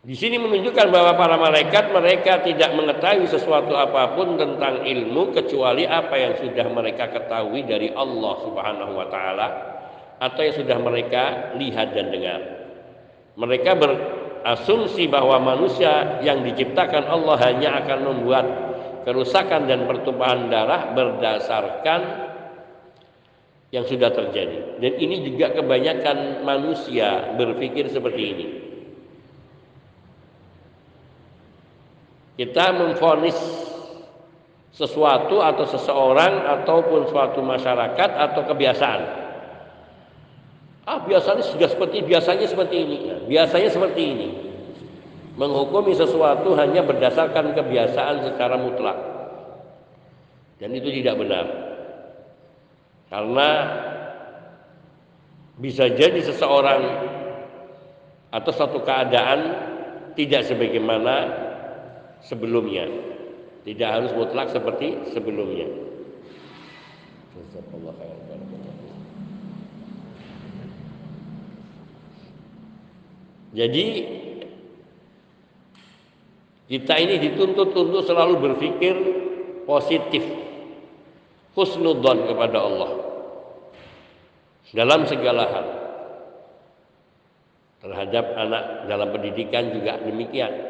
Di 0.00 0.16
sini 0.16 0.40
menunjukkan 0.40 0.88
bahwa 0.88 1.12
para 1.12 1.36
malaikat 1.36 1.92
mereka 1.92 2.40
tidak 2.40 2.72
mengetahui 2.72 3.28
sesuatu 3.28 3.76
apa 3.76 4.16
pun 4.16 4.40
tentang 4.40 4.80
ilmu 4.80 5.36
kecuali 5.36 5.84
apa 5.84 6.16
yang 6.16 6.40
sudah 6.40 6.72
mereka 6.72 7.12
ketahui 7.12 7.68
dari 7.68 7.92
Allah 7.92 8.34
Subhanahu 8.40 8.96
wa 8.96 9.06
taala 9.12 9.48
atau 10.16 10.40
yang 10.40 10.56
sudah 10.56 10.80
mereka 10.80 11.52
lihat 11.60 11.92
dan 11.92 12.08
dengar. 12.16 12.40
Mereka 13.36 13.76
berasumsi 13.76 15.04
bahwa 15.04 15.36
manusia 15.36 16.16
yang 16.24 16.48
diciptakan 16.48 17.04
Allah 17.04 17.36
hanya 17.44 17.84
akan 17.84 17.98
membuat 18.00 18.46
kerusakan 19.04 19.68
dan 19.68 19.84
pertumpahan 19.84 20.48
darah 20.48 20.96
berdasarkan 20.96 22.00
yang 23.68 23.84
sudah 23.84 24.08
terjadi. 24.16 24.80
Dan 24.80 24.96
ini 24.96 25.28
juga 25.28 25.52
kebanyakan 25.52 26.40
manusia 26.40 27.36
berpikir 27.36 27.92
seperti 27.92 28.22
ini. 28.24 28.69
Kita 32.40 32.72
memfonis 32.72 33.36
sesuatu 34.72 35.44
atau 35.44 35.68
seseorang 35.68 36.40
ataupun 36.56 37.12
suatu 37.12 37.44
masyarakat 37.44 38.10
atau 38.16 38.40
kebiasaan. 38.48 39.02
Ah, 40.88 41.04
biasanya 41.04 41.44
sudah 41.44 41.68
seperti 41.68 42.00
biasanya 42.00 42.48
seperti 42.48 42.76
ini. 42.80 42.96
Ya, 43.12 43.16
biasanya 43.28 43.68
seperti 43.68 44.02
ini. 44.08 44.28
Menghukumi 45.36 45.92
sesuatu 45.92 46.56
hanya 46.56 46.80
berdasarkan 46.80 47.52
kebiasaan 47.52 48.32
secara 48.32 48.56
mutlak. 48.56 48.96
Dan 50.64 50.72
itu 50.72 50.88
tidak 50.96 51.20
benar. 51.20 51.44
Karena 53.12 53.48
bisa 55.60 55.92
jadi 55.92 56.24
seseorang 56.24 56.88
atau 58.32 58.52
satu 58.56 58.80
keadaan 58.80 59.40
tidak 60.16 60.48
sebagaimana 60.48 61.49
sebelumnya. 62.24 62.88
Tidak 63.60 63.88
harus 63.88 64.10
mutlak 64.16 64.48
seperti 64.48 65.12
sebelumnya. 65.12 65.68
Jadi 73.50 73.84
kita 76.70 76.94
ini 77.02 77.18
dituntut 77.18 77.74
untuk 77.74 78.06
selalu 78.06 78.38
berpikir 78.38 78.94
positif, 79.66 80.22
husnudon 81.58 82.30
kepada 82.30 82.58
Allah 82.62 82.90
dalam 84.70 85.02
segala 85.10 85.44
hal. 85.50 85.66
Terhadap 87.80 88.24
anak 88.38 88.64
dalam 88.86 89.08
pendidikan 89.10 89.74
juga 89.74 89.98
demikian. 89.98 90.69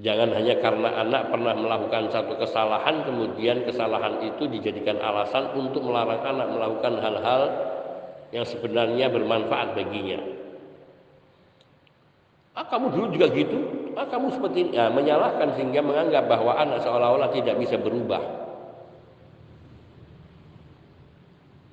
Jangan 0.00 0.32
hanya 0.32 0.56
karena 0.64 0.96
anak 0.96 1.28
pernah 1.28 1.52
melakukan 1.52 2.08
satu 2.08 2.40
kesalahan, 2.40 3.04
kemudian 3.04 3.68
kesalahan 3.68 4.24
itu 4.24 4.48
dijadikan 4.48 4.96
alasan 4.96 5.52
untuk 5.52 5.84
melarang 5.84 6.24
anak 6.24 6.48
melakukan 6.56 7.04
hal-hal 7.04 7.42
yang 8.32 8.48
sebenarnya 8.48 9.12
bermanfaat 9.12 9.76
baginya. 9.76 10.24
Ah, 12.56 12.64
kamu 12.64 12.96
dulu 12.96 13.06
juga 13.12 13.28
gitu? 13.36 13.58
Ah, 13.92 14.08
kamu 14.08 14.32
seperti 14.40 14.58
ini. 14.64 14.70
Ya, 14.80 14.88
menyalahkan 14.88 15.60
sehingga 15.60 15.84
menganggap 15.84 16.24
bahwa 16.32 16.56
anak 16.56 16.80
seolah-olah 16.80 17.30
tidak 17.36 17.60
bisa 17.60 17.76
berubah. 17.76 18.24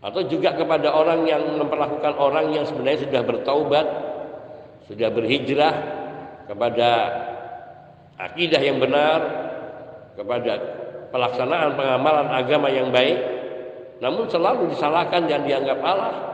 Atau 0.04 0.28
juga 0.28 0.52
kepada 0.52 0.92
orang 0.92 1.24
yang 1.24 1.48
memperlakukan 1.64 2.14
orang 2.20 2.52
yang 2.52 2.68
sebenarnya 2.68 3.08
sudah 3.08 3.22
bertaubat, 3.24 3.88
sudah 4.92 5.10
berhijrah 5.16 5.76
kepada 6.48 6.90
akidah 8.18 8.62
yang 8.62 8.82
benar, 8.82 9.20
kepada 10.18 10.54
pelaksanaan 11.14 11.78
pengamalan 11.78 12.28
agama 12.34 12.68
yang 12.74 12.90
baik, 12.90 13.18
namun 14.02 14.26
selalu 14.30 14.74
disalahkan 14.74 15.30
dan 15.30 15.46
dianggap 15.46 15.80
Allah, 15.82 16.34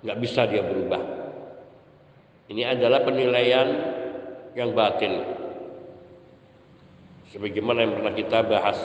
nggak 0.00 0.18
bisa 0.20 0.48
dia 0.48 0.64
berubah. 0.64 1.00
Ini 2.46 2.62
adalah 2.78 3.04
penilaian 3.04 3.68
yang 4.56 4.72
batil. 4.72 5.24
Sebagaimana 7.34 7.84
yang 7.84 7.94
pernah 8.00 8.14
kita 8.14 8.38
bahas 8.46 8.78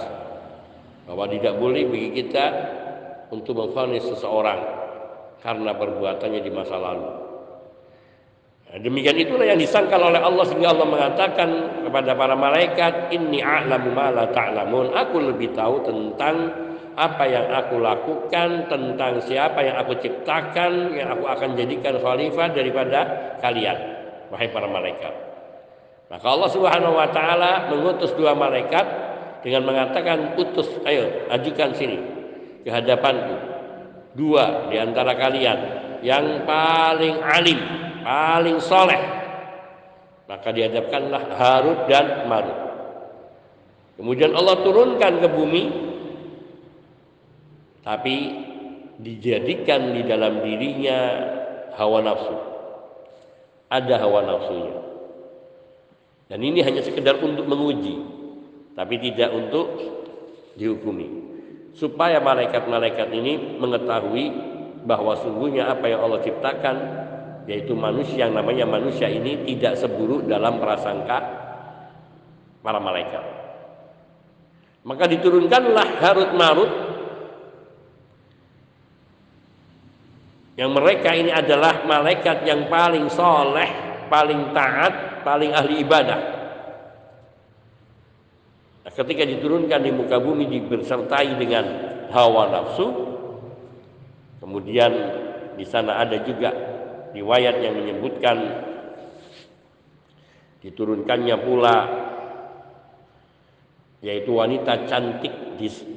bahwa 1.05 1.29
tidak 1.29 1.55
boleh 1.61 1.87
bagi 1.87 2.09
kita 2.19 2.45
untuk 3.31 3.55
memfonis 3.55 4.03
seseorang 4.03 4.59
karena 5.39 5.71
perbuatannya 5.77 6.41
di 6.41 6.51
masa 6.51 6.75
lalu. 6.75 7.20
Nah, 8.71 8.79
demikian 8.79 9.19
itulah 9.19 9.43
yang 9.43 9.59
disangkal 9.59 9.99
oleh 9.99 10.23
Allah 10.23 10.47
sehingga 10.47 10.71
Allah 10.71 10.87
mengatakan 10.87 11.49
kepada 11.83 12.15
para 12.15 12.39
malaikat, 12.39 13.11
"Inni 13.11 13.43
a'lamu 13.43 13.91
ma 13.91 14.07
la 14.07 14.31
ta'lamun." 14.31 14.95
Aku 14.95 15.19
lebih 15.19 15.51
tahu 15.51 15.83
tentang 15.83 16.55
apa 16.95 17.23
yang 17.27 17.51
aku 17.51 17.83
lakukan, 17.83 18.71
tentang 18.71 19.19
siapa 19.27 19.59
yang 19.59 19.75
aku 19.75 19.99
ciptakan, 19.99 20.95
yang 20.95 21.11
aku 21.11 21.27
akan 21.27 21.59
jadikan 21.59 21.99
khalifah 21.99 22.47
daripada 22.55 22.99
kalian, 23.43 23.75
wahai 24.31 24.47
para 24.47 24.67
malaikat. 24.71 25.13
Maka 26.07 26.27
Allah 26.31 26.49
Subhanahu 26.51 26.95
wa 26.95 27.07
taala 27.11 27.71
mengutus 27.75 28.15
dua 28.15 28.31
malaikat 28.35 28.87
dengan 29.43 29.67
mengatakan, 29.67 30.39
"Utus, 30.39 30.79
ayo 30.87 31.27
ajukan 31.27 31.75
sini 31.75 31.99
ke 32.63 32.71
hadapanku 32.71 33.35
dua 34.15 34.71
di 34.71 34.79
antara 34.79 35.11
kalian 35.15 35.59
yang 36.03 36.43
paling 36.47 37.19
alim 37.19 37.90
paling 38.03 38.59
soleh. 38.61 39.01
Maka 40.27 40.49
dihadapkanlah 40.55 41.23
Harut 41.35 41.79
dan 41.91 42.25
Marut. 42.31 42.59
Kemudian 43.99 44.31
Allah 44.33 44.63
turunkan 44.63 45.21
ke 45.21 45.27
bumi 45.27 45.63
tapi 47.81 48.15
dijadikan 49.01 49.91
di 49.91 50.01
dalam 50.07 50.39
dirinya 50.41 50.99
hawa 51.75 51.99
nafsu. 52.05 52.37
Ada 53.67 53.95
hawa 54.01 54.19
nafsunya. 54.23 54.75
Dan 56.31 56.39
ini 56.47 56.63
hanya 56.63 56.79
sekedar 56.79 57.19
untuk 57.19 57.43
menguji 57.43 57.99
tapi 58.71 58.95
tidak 59.03 59.35
untuk 59.35 59.67
dihukumi. 60.55 61.29
Supaya 61.75 62.23
malaikat-malaikat 62.23 63.09
ini 63.11 63.59
mengetahui 63.59 64.25
bahwa 64.87 65.13
sungguhnya 65.19 65.71
apa 65.71 65.85
yang 65.91 66.03
Allah 66.07 66.23
ciptakan 66.23 66.75
yaitu 67.49 67.73
manusia 67.73 68.29
yang 68.29 68.37
namanya 68.37 68.69
manusia 68.69 69.09
ini 69.09 69.41
tidak 69.47 69.79
seburuk 69.79 70.29
dalam 70.29 70.61
prasangka 70.61 71.17
para 72.61 72.77
malaikat. 72.77 73.25
Maka 74.81 75.05
diturunkanlah 75.09 75.87
Harut 76.01 76.31
Marut 76.33 76.71
yang 80.57 80.73
mereka 80.73 81.13
ini 81.13 81.29
adalah 81.33 81.85
malaikat 81.85 82.45
yang 82.45 82.69
paling 82.69 83.09
soleh, 83.09 83.69
paling 84.09 84.53
taat, 84.53 85.25
paling 85.25 85.53
ahli 85.53 85.81
ibadah. 85.81 86.19
Nah, 88.81 88.91
ketika 88.93 89.25
diturunkan 89.25 89.81
di 89.81 89.91
muka 89.93 90.17
bumi 90.17 90.49
dibersertai 90.49 91.37
dengan 91.37 91.65
hawa 92.09 92.49
nafsu, 92.49 92.87
kemudian 94.41 94.91
di 95.53 95.65
sana 95.65 96.01
ada 96.01 96.17
juga 96.25 96.70
riwayat 97.11 97.55
yang 97.59 97.75
menyebutkan 97.75 98.37
diturunkannya 100.61 101.35
pula 101.41 101.77
yaitu 104.01 104.33
wanita 104.33 104.89
cantik 104.89 105.33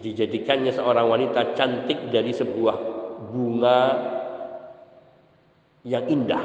dijadikannya 0.05 0.72
seorang 0.72 1.09
wanita 1.09 1.57
cantik 1.57 2.12
dari 2.12 2.33
sebuah 2.37 2.77
bunga 3.33 3.81
yang 5.85 6.05
indah. 6.09 6.44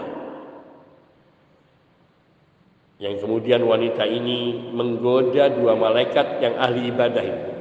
Yang 2.99 3.23
kemudian 3.23 3.63
wanita 3.63 4.03
ini 4.03 4.71
menggoda 4.75 5.51
dua 5.55 5.75
malaikat 5.75 6.43
yang 6.43 6.60
ahli 6.60 6.91
ibadah 6.91 7.23
itu 7.23 7.51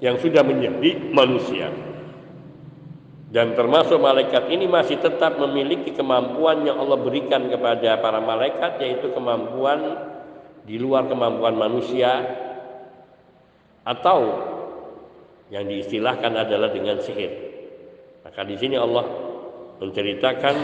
yang 0.00 0.16
sudah 0.16 0.40
menjadi 0.40 1.12
manusia 1.12 1.68
dan 3.30 3.54
termasuk 3.54 4.02
malaikat 4.02 4.50
ini 4.50 4.66
masih 4.66 4.98
tetap 4.98 5.38
memiliki 5.38 5.94
kemampuan 5.94 6.66
yang 6.66 6.82
Allah 6.82 6.98
berikan 6.98 7.46
kepada 7.46 8.02
para 8.02 8.18
malaikat 8.18 8.82
yaitu 8.82 9.14
kemampuan 9.14 10.02
di 10.66 10.82
luar 10.82 11.06
kemampuan 11.06 11.54
manusia 11.54 12.26
atau 13.86 14.18
yang 15.50 15.62
diistilahkan 15.66 16.30
adalah 16.46 16.74
dengan 16.74 16.98
sihir. 16.98 17.30
Maka 18.26 18.42
di 18.46 18.58
sini 18.58 18.74
Allah 18.74 19.06
menceritakan 19.78 20.56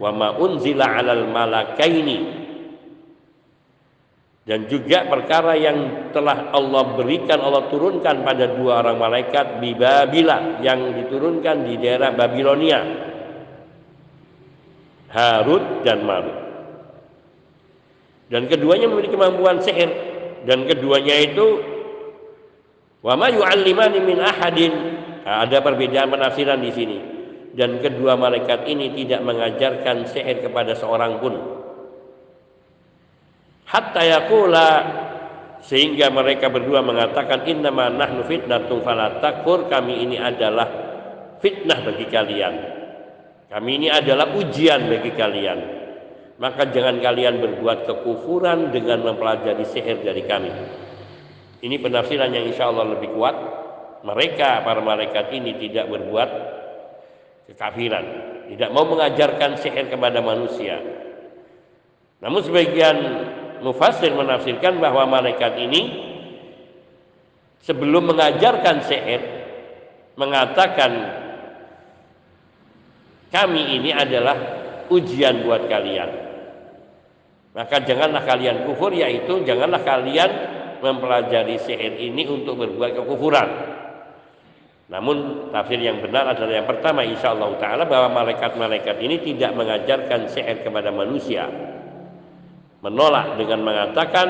wa 0.00 0.10
ma 0.16 0.28
unzila 0.36 0.96
'alal 0.96 1.28
malakaini 1.28 2.41
dan 4.42 4.66
juga 4.66 5.06
perkara 5.06 5.54
yang 5.54 6.10
telah 6.10 6.50
Allah 6.50 6.98
berikan 6.98 7.38
Allah 7.38 7.70
turunkan 7.70 8.26
pada 8.26 8.50
dua 8.50 8.82
orang 8.82 8.98
malaikat 8.98 9.62
di 9.62 9.70
Babila 9.78 10.58
yang 10.58 10.98
diturunkan 10.98 11.62
di 11.62 11.78
daerah 11.78 12.10
Babilonia. 12.10 12.80
Harut 15.14 15.86
dan 15.86 16.02
Marut. 16.02 16.38
Dan 18.26 18.50
keduanya 18.50 18.90
memiliki 18.90 19.14
kemampuan 19.14 19.62
sihir. 19.62 19.90
Dan 20.42 20.66
keduanya 20.66 21.22
itu 21.22 21.62
wa 22.98 23.14
ma 23.14 23.30
yu'allimani 23.30 24.02
min 24.02 24.18
ahadin. 24.18 24.74
Nah, 25.22 25.46
ada 25.46 25.62
perbedaan 25.62 26.10
penafsiran 26.10 26.58
di 26.58 26.72
sini. 26.74 26.98
Dan 27.54 27.78
kedua 27.78 28.18
malaikat 28.18 28.66
ini 28.66 28.90
tidak 28.90 29.22
mengajarkan 29.22 30.10
sihir 30.10 30.42
kepada 30.42 30.74
seorang 30.74 31.22
pun 31.22 31.61
hatta 33.72 34.02
yakula 34.04 34.68
sehingga 35.64 36.12
mereka 36.12 36.52
berdua 36.52 36.84
mengatakan 36.84 37.48
innama 37.48 37.88
nahnu 37.88 38.28
fitnatun 38.28 38.84
fala 38.84 39.18
takfur 39.24 39.72
kami 39.72 40.04
ini 40.04 40.20
adalah 40.20 40.68
fitnah 41.40 41.80
bagi 41.80 42.06
kalian. 42.12 42.54
Kami 43.48 43.70
ini 43.80 43.88
adalah 43.88 44.32
ujian 44.32 44.88
bagi 44.88 45.12
kalian. 45.12 45.60
Maka 46.40 46.72
jangan 46.72 46.98
kalian 46.98 47.38
berbuat 47.38 47.84
kekufuran 47.84 48.72
dengan 48.72 49.04
mempelajari 49.04 49.62
sihir 49.68 50.00
dari 50.00 50.24
kami. 50.24 50.50
Ini 51.62 51.76
penafsiran 51.78 52.32
yang 52.32 52.48
insya 52.48 52.72
Allah 52.72 52.96
lebih 52.96 53.12
kuat. 53.14 53.36
Mereka 54.02 54.66
para 54.66 54.82
malaikat 54.82 55.30
ini 55.30 55.54
tidak 55.62 55.86
berbuat 55.86 56.30
kekafiran. 57.52 58.04
Tidak 58.50 58.70
mau 58.74 58.88
mengajarkan 58.88 59.60
sihir 59.62 59.86
kepada 59.92 60.18
manusia. 60.18 60.82
Namun 62.18 62.42
sebagian 62.42 62.96
Mufassir 63.62 64.10
menafsirkan 64.10 64.82
bahwa 64.82 65.06
malaikat 65.06 65.54
ini 65.62 65.82
sebelum 67.62 68.10
mengajarkan 68.10 68.82
sihir 68.82 69.22
mengatakan 70.18 70.92
kami 73.30 73.78
ini 73.78 73.94
adalah 73.94 74.36
ujian 74.90 75.46
buat 75.46 75.70
kalian. 75.70 76.10
Maka 77.54 77.86
janganlah 77.86 78.26
kalian 78.26 78.66
kufur 78.66 78.90
yaitu 78.90 79.46
janganlah 79.46 79.80
kalian 79.86 80.30
mempelajari 80.82 81.56
sihir 81.62 82.02
ini 82.02 82.26
untuk 82.26 82.58
berbuat 82.66 82.98
kekufuran. 82.98 83.48
Namun 84.90 85.48
tafsir 85.54 85.80
yang 85.80 86.02
benar 86.02 86.34
adalah 86.34 86.52
yang 86.52 86.68
pertama 86.68 87.06
insya 87.06 87.32
Allah 87.32 87.56
taala 87.56 87.84
bahwa 87.86 88.26
malaikat-malaikat 88.26 88.98
ini 89.00 89.22
tidak 89.22 89.54
mengajarkan 89.54 90.28
sihir 90.28 90.66
kepada 90.66 90.90
manusia 90.92 91.48
menolak 92.82 93.38
dengan 93.38 93.62
mengatakan 93.62 94.28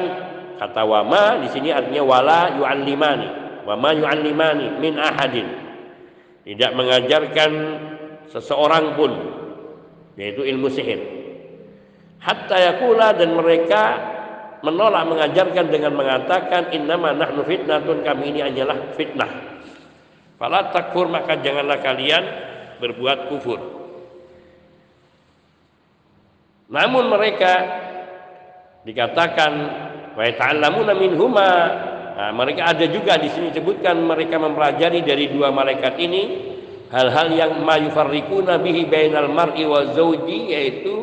kata 0.60 0.82
wama 0.84 1.42
di 1.42 1.48
sini 1.50 1.72
artinya 1.72 2.04
wala 2.04 2.40
yu'allimani 2.60 3.28
wama 3.64 3.90
yu'allimani 3.96 4.78
min 4.78 5.00
ahadin. 5.00 5.48
Tidak 6.42 6.70
mengajarkan 6.74 7.50
seseorang 8.28 8.94
pun 8.98 9.12
yaitu 10.20 10.44
ilmu 10.44 10.68
sihir. 10.68 11.00
Hatta 12.22 12.54
yakula 12.54 13.16
dan 13.18 13.34
mereka 13.34 13.82
menolak 14.62 15.10
mengajarkan 15.10 15.66
dengan 15.74 15.92
mengatakan 15.98 16.70
innama 16.70 17.10
nahnu 17.10 17.42
fitnatun 17.42 18.06
kami 18.06 18.30
ini 18.30 18.40
hanyalah 18.46 18.94
fitnah. 18.94 19.30
Fala 20.38 20.70
takfur 20.70 21.10
maka 21.10 21.38
janganlah 21.38 21.82
kalian 21.82 22.22
berbuat 22.78 23.30
kufur. 23.30 23.60
Namun 26.70 27.10
mereka 27.10 27.52
dikatakan 28.82 29.52
wa 30.12 30.22
ta'allamuna 30.22 30.92
minhuma 30.98 31.50
nah, 32.18 32.30
mereka 32.34 32.74
ada 32.74 32.86
juga 32.90 33.16
di 33.16 33.30
sini 33.30 33.54
disebutkan 33.54 33.98
mereka 34.02 34.36
mempelajari 34.42 35.06
dari 35.06 35.30
dua 35.30 35.54
malaikat 35.54 35.94
ini 36.02 36.22
hal-hal 36.92 37.32
yang 37.32 37.52
mayufarriquna 37.64 38.60
bihi 38.60 38.90
bainal 38.90 39.30
mar'i 39.32 39.64
wa 39.64 39.88
zawji 39.94 40.52
yaitu 40.52 40.94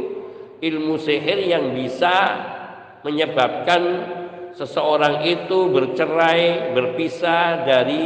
ilmu 0.60 1.00
sihir 1.00 1.40
yang 1.48 1.72
bisa 1.72 2.16
menyebabkan 3.02 3.82
seseorang 4.60 5.24
itu 5.24 5.72
bercerai, 5.72 6.76
berpisah 6.76 7.64
dari 7.64 8.04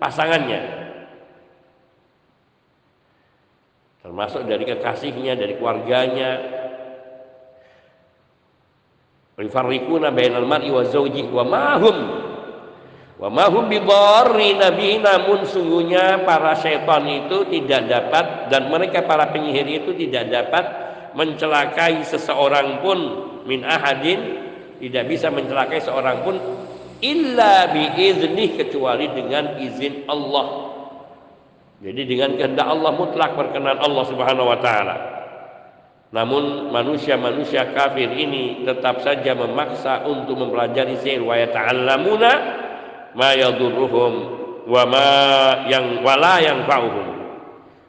pasangannya. 0.00 0.62
Termasuk 4.00 4.44
dari 4.44 4.64
kekasihnya, 4.68 5.32
dari 5.36 5.56
keluarganya, 5.56 6.30
Yufarriquna 9.34 10.14
bainal 10.14 10.46
mar'i 10.46 10.70
wa 10.70 10.86
zawjihi 10.86 11.30
wa 11.30 11.42
ma 11.42 11.74
hum 11.82 11.98
wa 13.18 13.28
ma 13.30 13.44
hum 13.50 13.66
namun 15.00 15.38
sungguhnya 15.46 16.22
para 16.22 16.54
syaitan 16.54 17.02
itu 17.06 17.42
tidak 17.50 17.82
dapat 17.90 18.50
dan 18.50 18.70
mereka 18.70 19.02
para 19.02 19.30
penyihir 19.34 19.66
itu 19.82 19.90
tidak 19.94 20.30
dapat 20.30 20.64
mencelakai 21.18 22.02
seseorang 22.06 22.82
pun 22.82 22.98
min 23.46 23.62
ahadin 23.66 24.44
tidak 24.82 25.04
bisa 25.10 25.30
mencelakai 25.30 25.78
seorang 25.82 26.22
pun 26.26 26.36
illa 27.04 27.70
biiznih 27.70 28.58
kecuali 28.58 29.06
dengan 29.12 29.60
izin 29.60 30.08
Allah. 30.08 30.72
Jadi 31.84 32.02
dengan 32.08 32.32
kehendak 32.40 32.64
Allah 32.64 32.92
mutlak 32.96 33.36
berkenan 33.36 33.76
Allah 33.76 34.04
Subhanahu 34.08 34.48
wa 34.48 34.58
taala. 34.62 35.13
Namun 36.14 36.70
manusia-manusia 36.70 37.74
kafir 37.74 38.06
ini 38.06 38.62
tetap 38.62 39.02
saja 39.02 39.34
memaksa 39.34 40.06
untuk 40.06 40.38
mempelajari 40.38 40.94
sihir. 41.02 41.26
Wa 41.26 41.34
yata'allamuna 41.42 42.32
ma 43.18 43.34
yadurruhum 43.34 44.12
wa 44.62 44.82
ma 44.86 45.08
yang 45.66 46.06
wala 46.06 46.38
yang 46.38 46.62
fa'uhum. 46.70 47.08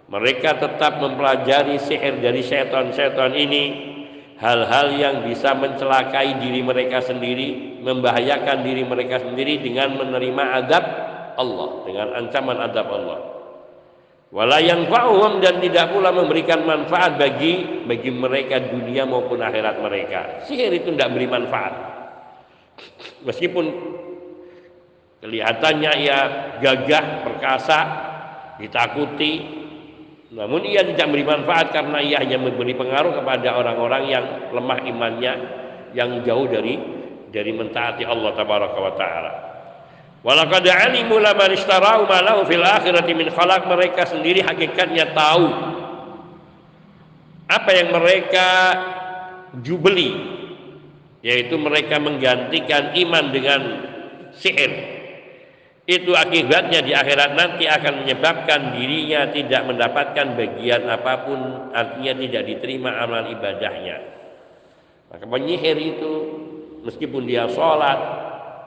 Mereka 0.10 0.58
tetap 0.58 0.98
mempelajari 1.06 1.78
sihir 1.78 2.18
dari 2.18 2.42
setan-setan 2.42 3.38
ini. 3.38 3.94
Hal-hal 4.42 4.98
yang 4.98 5.16
bisa 5.24 5.56
mencelakai 5.56 6.44
diri 6.44 6.60
mereka 6.60 7.00
sendiri, 7.00 7.80
membahayakan 7.86 8.68
diri 8.68 8.84
mereka 8.84 9.22
sendiri 9.24 9.64
dengan 9.64 9.96
menerima 9.96 10.44
adab 10.60 10.84
Allah, 11.40 11.70
dengan 11.88 12.08
ancaman 12.20 12.58
adab 12.60 12.88
Allah 12.92 13.35
wala 14.34 14.58
yang 14.62 14.90
fa'uhum 14.90 15.44
dan 15.44 15.62
tidak 15.62 15.94
pula 15.94 16.10
memberikan 16.10 16.66
manfaat 16.66 17.18
bagi 17.20 17.86
bagi 17.86 18.10
mereka 18.10 18.72
dunia 18.72 19.06
maupun 19.06 19.42
akhirat 19.42 19.76
mereka. 19.82 20.20
Sihir 20.50 20.74
itu 20.74 20.94
tidak 20.94 21.14
beri 21.14 21.28
manfaat. 21.30 21.74
Meskipun 23.26 23.66
kelihatannya 25.22 25.92
ia 26.02 26.20
gagah, 26.62 27.06
perkasa, 27.26 27.80
ditakuti, 28.62 29.34
namun 30.36 30.68
ia 30.68 30.84
tidak 30.84 31.08
memberi 31.08 31.26
manfaat 31.26 31.72
karena 31.72 32.04
ia 32.04 32.20
hanya 32.20 32.36
memberi 32.36 32.76
pengaruh 32.76 33.16
kepada 33.16 33.56
orang-orang 33.56 34.04
yang 34.12 34.26
lemah 34.52 34.80
imannya 34.84 35.34
yang 35.96 36.22
jauh 36.28 36.46
dari 36.52 36.76
dari 37.32 37.52
mentaati 37.56 38.04
Allah 38.04 38.32
tabaraka 38.36 38.80
wa 38.80 38.94
taala. 39.00 39.55
Walaqad 40.26 40.66
alimu 40.66 41.22
laman 41.22 41.54
ishtarau 41.54 42.10
ma 42.10 42.18
lahu 42.26 42.50
fil 42.50 42.66
akhirati 42.66 43.14
min 43.14 43.30
khalaq. 43.30 43.70
Mereka 43.70 44.10
sendiri 44.10 44.42
hakikatnya 44.42 45.14
tahu 45.14 45.46
apa 47.46 47.70
yang 47.78 47.94
mereka 47.94 48.48
jubeli 49.62 50.18
yaitu 51.22 51.54
mereka 51.62 52.02
menggantikan 52.02 52.98
iman 52.98 53.26
dengan 53.30 53.62
sihir. 54.34 54.98
Itu 55.86 56.18
akibatnya 56.18 56.82
di 56.82 56.98
akhirat 56.98 57.38
nanti 57.38 57.70
akan 57.70 58.02
menyebabkan 58.02 58.74
dirinya 58.74 59.30
tidak 59.30 59.62
mendapatkan 59.70 60.34
bagian 60.34 60.90
apa 60.90 61.22
pun 61.22 61.70
artinya 61.70 62.14
tidak 62.18 62.44
diterima 62.50 62.98
amal 62.98 63.30
ibadahnya. 63.30 64.02
Maka 65.14 65.26
penyihir 65.30 65.78
itu 65.78 66.14
meskipun 66.82 67.30
dia 67.30 67.46
sholat 67.54 68.25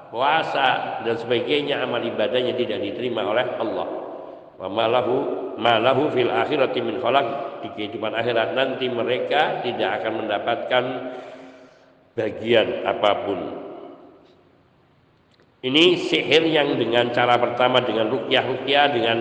puasa 0.08 1.00
dan 1.04 1.16
sebagainya 1.20 1.84
amal 1.84 2.00
ibadahnya 2.00 2.56
tidak 2.56 2.80
diterima 2.80 3.24
oleh 3.28 3.46
Allah. 3.60 3.88
Wa 4.58 4.66
malahu 4.66 5.16
malahu 5.60 6.10
fil 6.10 6.32
akhirati 6.32 6.80
min 6.80 6.98
khalaq. 6.98 7.60
Di 7.62 7.68
kehidupan 7.74 8.14
akhirat 8.14 8.54
nanti 8.54 8.86
mereka 8.88 9.62
tidak 9.62 10.02
akan 10.02 10.12
mendapatkan 10.24 10.84
bagian 12.14 12.86
apa 12.86 13.10
pun. 13.26 13.40
Ini 15.58 15.98
sihir 15.98 16.46
yang 16.46 16.78
dengan 16.78 17.10
cara 17.10 17.34
pertama 17.34 17.82
dengan 17.82 18.14
rukyah-rukyah 18.14 18.86
dengan 18.94 19.18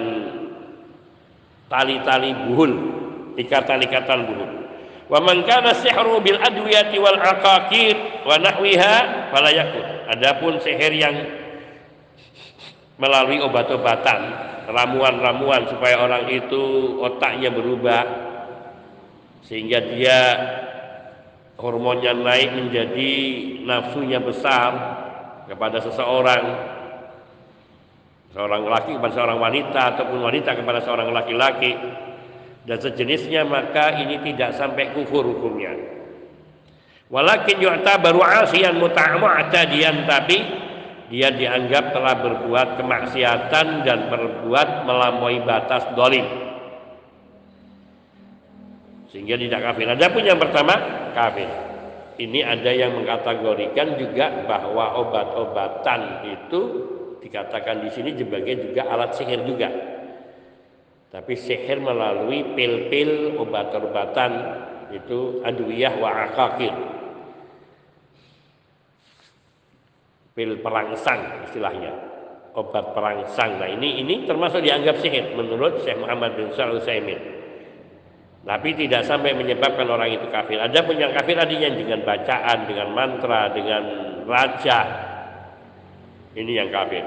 tali-tali 1.66 2.30
buhul 2.46 2.74
ikatan-ikatan 3.42 4.20
buhul. 4.30 4.52
Wa 5.10 5.18
man 5.18 5.42
kana 5.50 5.74
sihru 5.74 6.22
bil 6.22 6.38
adwiyati 6.38 7.02
wal 7.02 7.18
aqaqid 7.18 8.22
wa 8.22 8.38
nahwiha 8.38 9.34
fala 9.34 9.50
yakun 9.50 9.97
Adapun 10.08 10.64
sihir 10.64 10.94
yang 10.96 11.16
melalui 12.96 13.44
obat-obatan, 13.44 14.20
ramuan-ramuan 14.72 15.68
supaya 15.68 16.00
orang 16.04 16.32
itu 16.32 16.96
otaknya 17.04 17.52
berubah 17.52 18.04
sehingga 19.48 19.80
dia 19.80 20.20
hormonnya 21.56 22.12
naik 22.12 22.52
menjadi 22.52 23.12
nafsunya 23.64 24.20
besar 24.20 24.70
kepada 25.48 25.80
seseorang 25.80 26.44
seorang 28.36 28.64
laki 28.68 28.92
kepada 29.00 29.14
seorang 29.16 29.40
wanita 29.40 29.82
ataupun 29.96 30.20
wanita 30.20 30.52
kepada 30.54 30.80
seorang 30.84 31.10
laki-laki 31.16 31.74
dan 32.68 32.78
sejenisnya 32.78 33.48
maka 33.48 33.96
ini 34.04 34.20
tidak 34.22 34.60
sampai 34.60 34.92
kufur 34.92 35.24
hukumnya 35.24 35.74
Walakin 37.08 37.64
yu'tabaru 37.64 38.20
asiyan 38.20 38.84
muta'mu'tadiyan 38.84 40.04
tapi 40.04 40.38
dia 41.08 41.32
dianggap 41.32 41.96
telah 41.96 42.20
berbuat 42.20 42.84
kemaksiatan 42.84 43.88
dan 43.88 44.12
berbuat 44.12 44.84
melampaui 44.84 45.40
batas 45.48 45.88
dolim 45.96 46.28
sehingga 49.08 49.40
tidak 49.40 49.72
kafir. 49.72 49.88
Ada 49.88 50.08
pun 50.12 50.24
yang 50.28 50.36
pertama 50.36 50.76
kafir. 51.16 51.48
Ini 52.18 52.44
ada 52.44 52.72
yang 52.76 52.92
mengkategorikan 53.00 53.96
juga 53.96 54.44
bahwa 54.44 55.00
obat-obatan 55.00 56.28
itu 56.28 56.62
dikatakan 57.24 57.88
di 57.88 57.90
sini 57.94 58.20
sebagai 58.20 58.68
juga 58.68 58.84
alat 58.92 59.16
sihir 59.16 59.48
juga. 59.48 59.72
Tapi 61.08 61.34
sihir 61.40 61.80
melalui 61.80 62.52
pil-pil 62.52 63.40
obat-obatan 63.40 64.32
itu 64.92 65.40
adwiyah 65.46 65.94
wa 66.04 66.10
akakir 66.28 66.97
pil 70.38 70.62
perangsang 70.62 71.50
istilahnya. 71.50 71.90
Obat 72.54 72.94
perangsang 72.94 73.58
nah 73.58 73.70
ini 73.70 74.06
ini 74.06 74.30
termasuk 74.30 74.62
dianggap 74.62 75.02
sihir 75.02 75.34
menurut 75.34 75.82
Syekh 75.82 75.98
Muhammad 75.98 76.38
bin 76.38 76.54
Shalih 76.54 76.82
Utsaimin 76.82 77.38
tapi 78.48 78.72
tidak 78.80 79.04
sampai 79.04 79.36
menyebabkan 79.36 79.84
orang 79.92 80.08
itu 80.08 80.24
kafir. 80.32 80.56
Ada 80.56 80.80
pun 80.88 80.96
yang 80.96 81.12
kafir 81.12 81.36
adanya 81.36 81.68
dengan 81.68 82.00
bacaan 82.08 82.64
dengan 82.64 82.88
mantra 82.96 83.52
dengan 83.52 83.84
raja. 84.24 84.80
Ini 86.32 86.64
yang 86.64 86.72
kafir. 86.72 87.04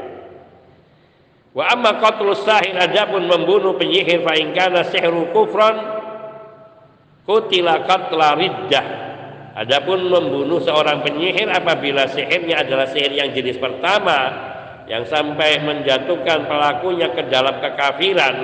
Wa 1.57 1.73
amma 1.73 1.97
qatlus 1.97 2.45
sahir 2.45 2.77
adapun 2.77 3.25
membunuh 3.25 3.73
penyihir 3.81 4.21
fa 4.21 4.37
in 4.37 4.53
kana 4.53 4.85
sihru 4.93 5.33
kufran 5.33 5.81
kutila 7.25 7.88
qatla 7.88 8.37
riddah 8.37 8.87
Adapun 9.61 10.09
membunuh 10.09 10.57
seorang 10.64 11.05
penyihir 11.05 11.53
apabila 11.53 12.09
sihirnya 12.09 12.64
adalah 12.64 12.88
sihir 12.88 13.12
yang 13.12 13.29
jenis 13.37 13.61
pertama 13.61 14.33
yang 14.88 15.05
sampai 15.05 15.61
menjatuhkan 15.61 16.49
pelakunya 16.49 17.12
ke 17.12 17.29
dalam 17.29 17.61
kekafiran 17.61 18.37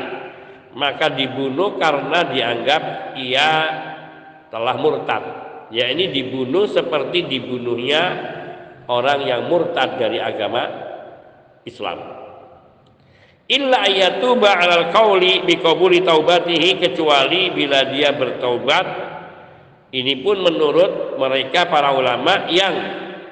maka 0.77 1.09
dibunuh 1.09 1.81
karena 1.81 2.21
dianggap 2.29 3.17
ia 3.17 3.51
telah 4.53 4.77
murtad. 4.77 5.25
Ya 5.73 5.89
ini 5.89 6.13
dibunuh 6.13 6.69
seperti 6.69 7.25
dibunuhnya 7.25 8.03
orang 8.85 9.25
yang 9.25 9.49
murtad 9.49 9.97
dari 9.97 10.21
agama 10.21 10.69
Islam. 11.65 11.99
Illa 13.49 13.89
ayatuba 13.89 14.53
alal 14.53 14.93
qauli 14.93 15.49
biqabuli 15.49 16.05
taubatihi 16.05 16.77
kecuali 16.77 17.57
bila 17.57 17.89
dia 17.89 18.13
bertaubat 18.13 19.06
ini 19.97 20.21
pun 20.21 20.45
menurut 20.45 21.17
mereka 21.17 21.73
para 21.73 21.97
ulama 21.97 22.53
yang 22.53 22.75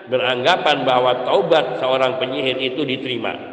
beranggapan 0.09 0.89
bahwa 0.89 1.21
taubat 1.29 1.77
seorang 1.77 2.17
penyihir 2.17 2.57
itu 2.57 2.81
diterima. 2.89 3.53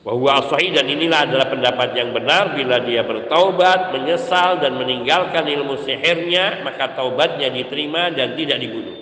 Bahwa 0.00 0.46
sahih 0.48 0.72
dan 0.72 0.86
inilah 0.88 1.28
adalah 1.28 1.50
pendapat 1.50 1.92
yang 1.92 2.14
benar 2.14 2.56
bila 2.56 2.80
dia 2.80 3.04
bertaubat, 3.04 3.92
menyesal 3.92 4.62
dan 4.62 4.78
meninggalkan 4.78 5.44
ilmu 5.44 5.76
sihirnya, 5.84 6.62
maka 6.64 6.96
taubatnya 6.96 7.52
diterima 7.52 8.08
dan 8.14 8.32
tidak 8.38 8.62
dibunuh. 8.62 8.96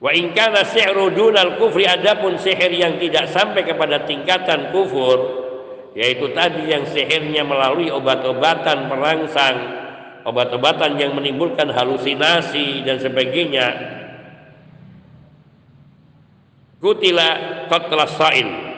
Wa 0.00 0.16
in 0.16 0.32
kana 0.32 0.64
sihru 0.64 1.12
dunal 1.12 1.60
kufri 1.60 1.84
adapun 1.84 2.40
sihir 2.40 2.72
yang 2.72 2.96
tidak 2.96 3.28
sampai 3.28 3.68
kepada 3.68 4.08
tingkatan 4.08 4.72
kufur 4.72 5.44
yaitu 5.90 6.30
tadi 6.30 6.70
yang 6.70 6.86
sihirnya 6.86 7.42
melalui 7.42 7.90
obat-obatan 7.90 8.86
perangsang 8.86 9.79
obat-obatan 10.24 11.00
yang 11.00 11.16
menimbulkan 11.16 11.70
halusinasi 11.72 12.84
dan 12.84 13.00
sebagainya. 13.00 13.66
Kutila 16.80 17.28
qatla 17.68 18.08
sa'il 18.08 18.70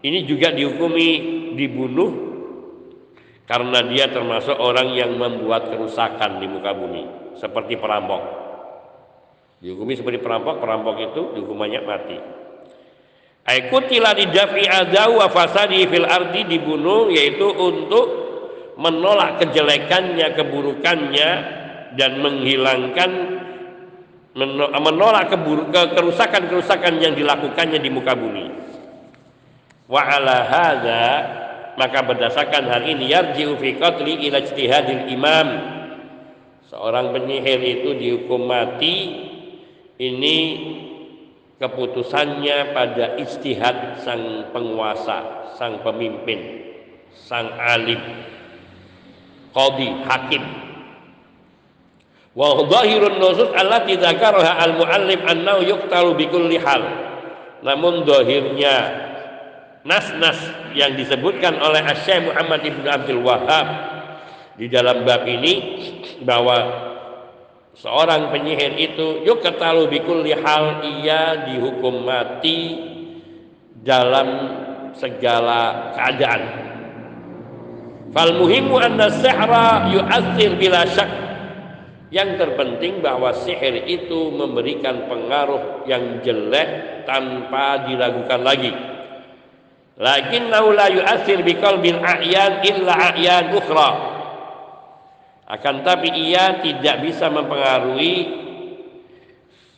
ini 0.00 0.24
juga 0.24 0.50
dihukumi 0.50 1.08
dibunuh 1.54 2.10
karena 3.44 3.84
dia 3.86 4.08
termasuk 4.08 4.56
orang 4.56 4.96
yang 4.96 5.12
membuat 5.14 5.68
kerusakan 5.68 6.40
di 6.40 6.46
muka 6.48 6.72
bumi 6.72 7.04
seperti 7.36 7.76
perampok. 7.76 8.22
Dihukumi 9.60 9.92
seperti 9.92 10.18
perampok 10.24 10.56
perampok 10.56 10.96
itu 11.04 11.22
dihukumannya 11.36 11.80
mati. 11.84 12.18
Aikutila 13.44 14.16
didafi 14.16 14.64
adau 14.64 15.20
wa 15.20 15.28
fasadi 15.28 15.84
fil 15.84 16.08
ardi 16.08 16.48
dibunuh 16.48 17.12
yaitu 17.12 17.44
untuk 17.44 18.19
menolak 18.80 19.44
kejelekannya, 19.44 20.32
keburukannya 20.40 21.30
dan 22.00 22.12
menghilangkan 22.24 23.10
menolak 24.80 25.28
kerusakan-kerusakan 25.92 26.96
yang 26.96 27.12
dilakukannya 27.12 27.76
di 27.76 27.90
muka 27.92 28.16
bumi. 28.16 28.46
Wa 29.90 30.00
ala 30.06 30.36
hadza 30.48 31.06
maka 31.76 32.00
berdasarkan 32.06 32.70
hal 32.72 32.82
ini 32.88 33.12
yarji'u 33.12 33.58
fi 33.60 33.76
qatli 33.76 34.26
ila 34.30 34.40
ijtihadil 34.40 35.12
imam. 35.12 35.48
Seorang 36.72 37.10
penyihir 37.10 37.60
itu 37.60 37.90
dihukum 37.98 38.46
mati 38.46 38.96
ini 39.98 40.38
keputusannya 41.58 42.72
pada 42.72 43.18
istihad 43.18 44.00
sang 44.00 44.54
penguasa, 44.54 45.50
sang 45.58 45.82
pemimpin, 45.82 46.38
sang 47.10 47.50
alim 47.58 47.98
qadi 49.54 49.88
hakim. 50.06 50.42
Wa 52.34 52.62
dhahirun 52.62 53.18
nusus 53.18 53.50
allati 53.58 53.98
dzakaraha 53.98 54.62
al 54.62 54.72
muallim 54.78 55.20
annahu 55.26 55.66
yuqtalu 55.66 56.14
bi 56.14 56.26
kulli 56.30 56.56
hal. 56.62 56.82
Namun 57.60 58.06
dohirnya 58.08 58.74
nas-nas 59.84 60.38
yang 60.72 60.94
disebutkan 60.96 61.58
oleh 61.60 61.84
Syekh 62.06 62.30
Muhammad 62.30 62.64
Ibnu 62.64 62.86
Abdul 62.88 63.22
Wahab 63.26 63.66
di 64.56 64.70
dalam 64.70 65.02
bab 65.04 65.26
ini 65.26 65.54
bahwa 66.22 66.56
seorang 67.76 68.28
penyihir 68.28 68.76
itu 68.76 69.24
yuqtalu 69.24 69.88
bi 69.88 69.98
kulli 70.04 70.36
hal 70.36 70.84
ia 70.84 71.50
dihukum 71.50 72.04
mati 72.04 72.76
dalam 73.80 74.28
segala 74.96 75.92
keadaan 75.96 76.69
Fal 78.10 78.34
muhimu 78.34 78.74
anna 78.82 79.06
sihra 79.06 79.90
yu'athir 79.94 80.58
bila 80.58 80.82
syak. 80.86 81.10
Yang 82.10 82.42
terpenting 82.42 82.98
bahwa 83.06 83.30
sihir 83.30 83.86
itu 83.86 84.34
memberikan 84.34 85.06
pengaruh 85.06 85.86
yang 85.86 86.18
jelek 86.26 87.06
tanpa 87.06 87.86
diragukan 87.86 88.42
lagi. 88.42 88.74
Lakinnahu 89.94 90.74
la 90.74 90.90
yu'athir 90.90 91.46
biqalbil 91.46 92.02
a'yan 92.02 92.66
illa 92.66 93.14
a'yan 93.14 93.54
ukhra. 93.54 93.90
Akan 95.46 95.86
tapi 95.86 96.10
ia 96.10 96.58
tidak 96.62 97.06
bisa 97.06 97.30
mempengaruhi 97.30 98.14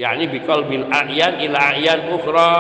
yakni 0.01 0.25
biqalbil 0.33 0.89
a'yan 0.89 1.37
illa 1.37 1.77
a'yan 1.77 2.17
ukhra 2.17 2.53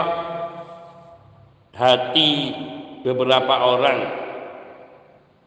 hati 1.72 2.52
beberapa 3.00 3.54
orang 3.72 3.98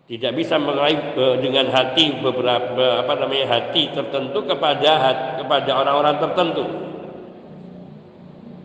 tidak 0.05 0.37
bisa 0.37 0.61
meraih 0.61 1.17
dengan 1.41 1.73
hati 1.73 2.21
beberapa 2.21 3.01
apa 3.01 3.13
namanya 3.17 3.57
hati 3.57 3.89
tertentu 3.89 4.45
kepada 4.45 4.93
kepada 5.41 5.71
orang-orang 5.73 6.15
tertentu. 6.21 6.65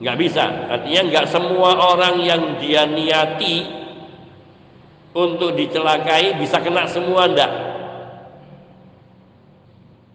Nggak 0.05 0.17
bisa. 0.21 0.45
Artinya 0.69 1.01
nggak 1.09 1.27
semua 1.33 1.71
orang 1.97 2.21
yang 2.21 2.61
dia 2.61 2.85
niati 2.85 3.65
untuk 5.17 5.57
dicelakai 5.57 6.37
bisa 6.37 6.61
kena 6.61 6.85
semua 6.85 7.25
ndak. 7.25 7.53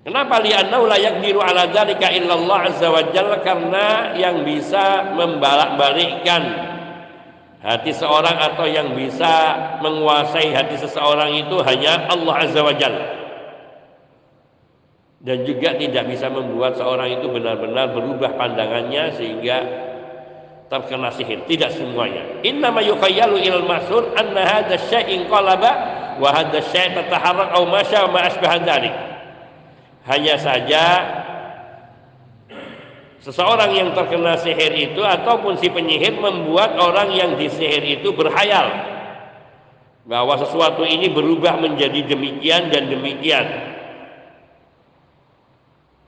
Kenapa? 0.05 0.38
Li'annahu 0.38 0.85
la 0.85 1.01
yaqdiru 1.01 1.41
ala 1.41 1.65
dzalika 1.65 2.13
illallah 2.13 2.69
azza 2.69 2.93
wa 2.93 3.01
jalla 3.09 3.41
karena 3.41 4.13
yang 4.13 4.45
bisa 4.45 5.17
membalak-balikkan 5.17 6.74
hati 7.65 7.91
seorang 7.97 8.38
atau 8.38 8.69
yang 8.69 8.93
bisa 8.93 9.58
menguasai 9.82 10.54
hati 10.54 10.78
seseorang 10.78 11.34
itu 11.34 11.58
hanya 11.65 12.06
Allah 12.13 12.36
Azza 12.45 12.62
wa 12.62 12.75
Jalla. 12.78 13.08
Dan 15.25 15.41
juga 15.41 15.73
tidak 15.73 16.06
bisa 16.06 16.30
membuat 16.30 16.78
seorang 16.78 17.17
itu 17.17 17.25
benar-benar 17.25 17.97
berubah 17.97 18.38
pandangannya 18.38 19.17
sehingga 19.17 19.58
terkena 20.69 21.10
sihir. 21.10 21.41
Tidak 21.49 21.73
semuanya. 21.73 22.45
Innama 22.45 22.86
yukhayyalu 22.86 23.41
ilal 23.41 23.65
masur 23.65 24.13
anna 24.13 24.45
hadha 24.45 24.78
syai'in 24.86 25.25
qalaba 25.25 25.71
wa 26.21 26.30
hadha 26.30 26.62
syai' 26.69 26.93
tataharrak 26.93 27.58
masya 27.65 28.06
ma 28.13 28.30
hanya 30.06 30.38
saja 30.38 30.84
Seseorang 33.25 33.73
yang 33.73 33.89
terkena 33.97 34.38
sihir 34.38 34.69
itu 34.77 35.01
ataupun 35.01 35.57
si 35.57 35.73
penyihir 35.73 36.13
membuat 36.21 36.77
orang 36.77 37.09
yang 37.09 37.33
disihir 37.33 37.81
itu 37.81 38.13
berhayal 38.13 38.69
bahwa 40.05 40.38
sesuatu 40.38 40.85
ini 40.85 41.09
berubah 41.09 41.57
menjadi 41.57 42.05
demikian 42.05 42.69
dan 42.69 42.85
demikian. 42.85 43.45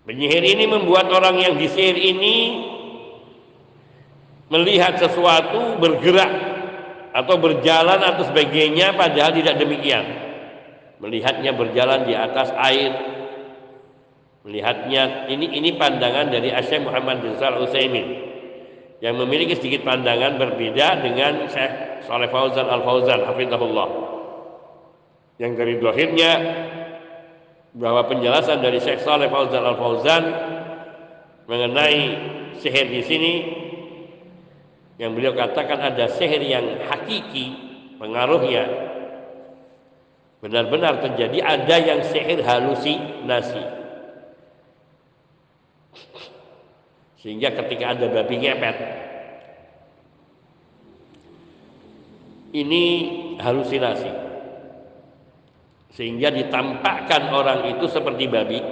Penyihir 0.06 0.45
ini 0.45 0.69
membuat 0.69 1.10
orang 1.10 1.41
yang 1.41 1.53
disihir 1.58 1.97
ini 1.97 2.62
melihat 4.53 5.01
sesuatu 5.01 5.82
bergerak 5.82 6.30
atau 7.17 7.36
berjalan 7.41 7.97
atau 7.97 8.30
sebagainya 8.30 8.93
padahal 8.93 9.34
tidak 9.34 9.58
demikian. 9.58 10.06
Melihatnya 11.01 11.58
berjalan 11.58 12.06
di 12.06 12.13
atas 12.13 12.53
air, 12.62 13.16
melihatnya 14.48 15.28
ini 15.28 15.60
ini 15.60 15.76
pandangan 15.76 16.32
dari 16.32 16.56
Syekh 16.64 16.88
Muhammad 16.88 17.20
bin 17.20 17.36
Shalih 17.36 17.68
Utsaimin 17.68 18.08
yang 19.04 19.20
memiliki 19.20 19.60
sedikit 19.60 19.84
pandangan 19.84 20.40
berbeda 20.40 21.04
dengan 21.04 21.52
Syekh 21.52 22.08
Saleh 22.08 22.32
Fauzan 22.32 22.66
Al 22.72 22.82
Fauzan 22.88 23.28
hafizahullah. 23.28 23.90
Yang 25.38 25.52
dari 25.60 25.74
dohirnya 25.78 26.32
bahwa 27.76 28.08
penjelasan 28.08 28.64
dari 28.64 28.80
Syekh 28.80 29.04
Saleh 29.04 29.28
Fauzan 29.28 29.62
Al 29.68 29.76
Fauzan 29.76 30.24
mengenai 31.46 32.00
sihir 32.64 32.88
di 32.88 33.02
sini 33.04 33.34
yang 34.98 35.14
beliau 35.14 35.36
katakan 35.36 35.78
ada 35.78 36.10
sihir 36.10 36.42
yang 36.42 36.88
hakiki 36.90 37.54
pengaruhnya 38.02 38.66
benar-benar 40.42 41.06
terjadi 41.06 41.38
ada 41.46 41.76
yang 41.78 42.02
sihir 42.02 42.42
halusinasi 42.42 43.77
Sehingga 47.28 47.52
ketika 47.60 47.92
ada 47.92 48.08
babi 48.08 48.40
ngepet 48.40 48.78
ini 52.56 52.84
halusinasi. 53.36 54.08
Sehingga 55.92 56.32
ditampakkan 56.32 57.28
orang 57.36 57.76
itu 57.76 57.84
seperti 57.92 58.32
babi. 58.32 58.63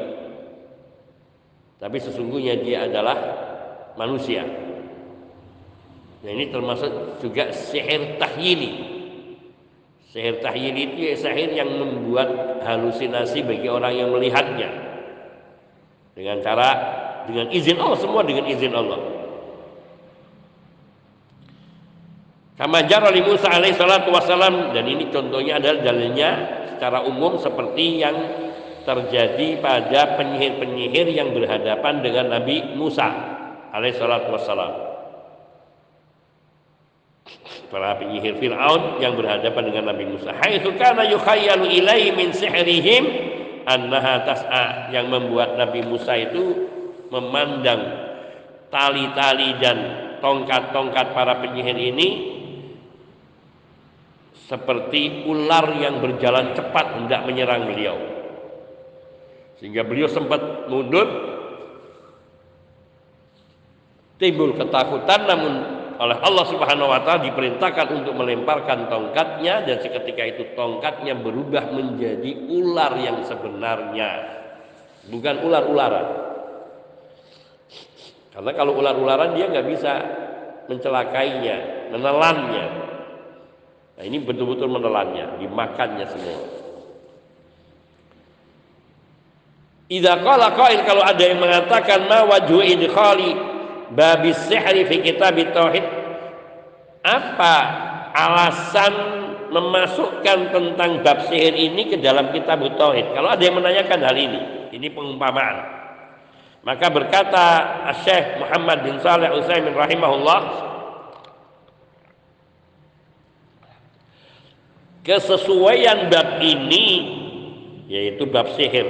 Tapi 1.84 1.98
sesungguhnya 2.00 2.56
dia 2.64 2.88
adalah 2.88 3.18
manusia. 4.00 4.48
Nah 6.24 6.32
ini 6.32 6.48
termasuk 6.48 7.20
juga 7.20 7.52
sihir 7.52 8.16
tahyili. 8.16 8.72
Sihir 10.16 10.40
tahyili 10.40 10.96
itu 10.96 11.12
ya 11.12 11.16
sihir 11.20 11.52
yang 11.60 11.76
membuat 11.76 12.64
halusinasi 12.64 13.44
bagi 13.44 13.68
orang 13.68 14.00
yang 14.00 14.16
melihatnya. 14.16 14.72
Dengan 16.16 16.40
cara 16.40 17.04
dengan 17.28 17.48
izin 17.52 17.78
Allah 17.78 17.98
semua 18.00 18.22
dengan 18.24 18.46
izin 18.50 18.74
Allah 18.74 19.26
Kama 22.56 22.88
jara 22.88 23.12
li 23.12 23.20
Musa 23.20 23.52
alaihi 23.52 23.76
salatu 23.76 24.16
wassalam 24.16 24.72
dan 24.72 24.88
ini 24.88 25.12
contohnya 25.12 25.60
adalah 25.60 25.92
dalilnya 25.92 26.30
secara 26.72 27.04
umum 27.04 27.36
seperti 27.36 28.00
yang 28.00 28.16
terjadi 28.88 29.60
pada 29.60 30.16
penyihir-penyihir 30.16 31.12
yang 31.12 31.36
berhadapan 31.36 32.00
dengan 32.00 32.32
Nabi 32.32 32.80
Musa 32.80 33.12
alaihi 33.76 34.00
salatu 34.00 34.32
wassalam. 34.32 34.72
Para 37.68 38.00
penyihir 38.00 38.40
Fir'aun 38.40 39.04
yang 39.04 39.20
berhadapan 39.20 39.64
dengan 39.68 39.92
Nabi 39.92 40.16
Musa. 40.16 40.32
Haitsu 40.32 40.72
kana 40.80 41.12
yukhayyalu 41.12 41.84
ilaihi 41.84 42.16
min 42.16 42.32
sihrihim 42.32 43.04
annaha 43.68 44.24
tas'a 44.24 44.96
yang 44.96 45.12
membuat 45.12 45.60
Nabi 45.60 45.84
Musa 45.84 46.16
itu 46.16 46.72
memandang 47.10 47.82
tali-tali 48.70 49.56
dan 49.62 49.78
tongkat-tongkat 50.20 51.14
para 51.14 51.40
penyihir 51.44 51.78
ini 51.78 52.08
seperti 54.46 55.26
ular 55.26 55.74
yang 55.82 56.02
berjalan 56.02 56.54
cepat 56.54 57.02
hendak 57.02 57.26
menyerang 57.26 57.66
beliau. 57.66 57.98
Sehingga 59.58 59.82
beliau 59.88 60.06
sempat 60.12 60.70
mundur 60.70 61.08
timbul 64.22 64.54
ketakutan 64.54 65.26
namun 65.26 65.54
oleh 65.96 66.18
Allah 66.20 66.46
Subhanahu 66.52 66.92
wa 66.92 67.00
taala 67.08 67.24
diperintahkan 67.24 67.88
untuk 68.04 68.20
melemparkan 68.20 68.92
tongkatnya 68.92 69.64
dan 69.64 69.80
seketika 69.80 70.24
itu 70.28 70.44
tongkatnya 70.56 71.16
berubah 71.16 71.72
menjadi 71.72 72.52
ular 72.52 73.00
yang 73.00 73.24
sebenarnya 73.24 74.12
bukan 75.08 75.36
ular-ularan 75.48 76.25
karena 78.36 78.52
kalau 78.52 78.76
ular-ularan 78.76 79.32
dia 79.32 79.48
nggak 79.48 79.68
bisa 79.72 79.94
mencelakainya, 80.68 81.88
menelannya. 81.96 82.66
Nah 83.96 84.04
ini 84.04 84.20
betul-betul 84.20 84.68
menelannya, 84.68 85.40
dimakannya 85.40 86.04
semua. 86.04 86.40
Idza 89.88 90.20
qala 90.20 90.52
qail 90.52 90.84
kalau 90.84 91.06
ada 91.06 91.24
yang 91.24 91.40
mengatakan 91.40 92.12
ma 92.12 92.28
wajhu 92.28 92.60
idkhali 92.60 93.38
babis 93.96 94.36
sihri 94.50 94.84
fi 94.84 94.98
kitab 95.00 95.38
tauhid 95.54 95.86
apa 97.06 97.56
alasan 98.18 98.94
memasukkan 99.54 100.50
tentang 100.50 101.06
bab 101.06 101.30
sihir 101.30 101.54
ini 101.54 101.94
ke 101.94 102.02
dalam 102.02 102.34
kitab 102.34 102.66
tauhid 102.66 103.14
kalau 103.14 103.30
ada 103.30 103.44
yang 103.46 103.62
menanyakan 103.62 104.00
hal 104.02 104.18
ini 104.18 104.42
ini 104.74 104.90
pengumpamaan 104.90 105.75
maka 106.66 106.90
berkata 106.90 107.46
Syekh 108.02 108.42
Muhammad 108.42 108.82
bin 108.82 108.98
Saleh 109.06 109.30
Utsaimin 109.38 109.78
rahimahullah 109.78 110.40
kesesuaian 115.06 116.10
bab 116.10 116.42
ini 116.42 116.88
yaitu 117.86 118.26
bab 118.26 118.50
sihir 118.58 118.90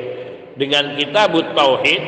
dengan 0.55 0.95
kitab 0.95 1.35
tauhid 1.35 2.03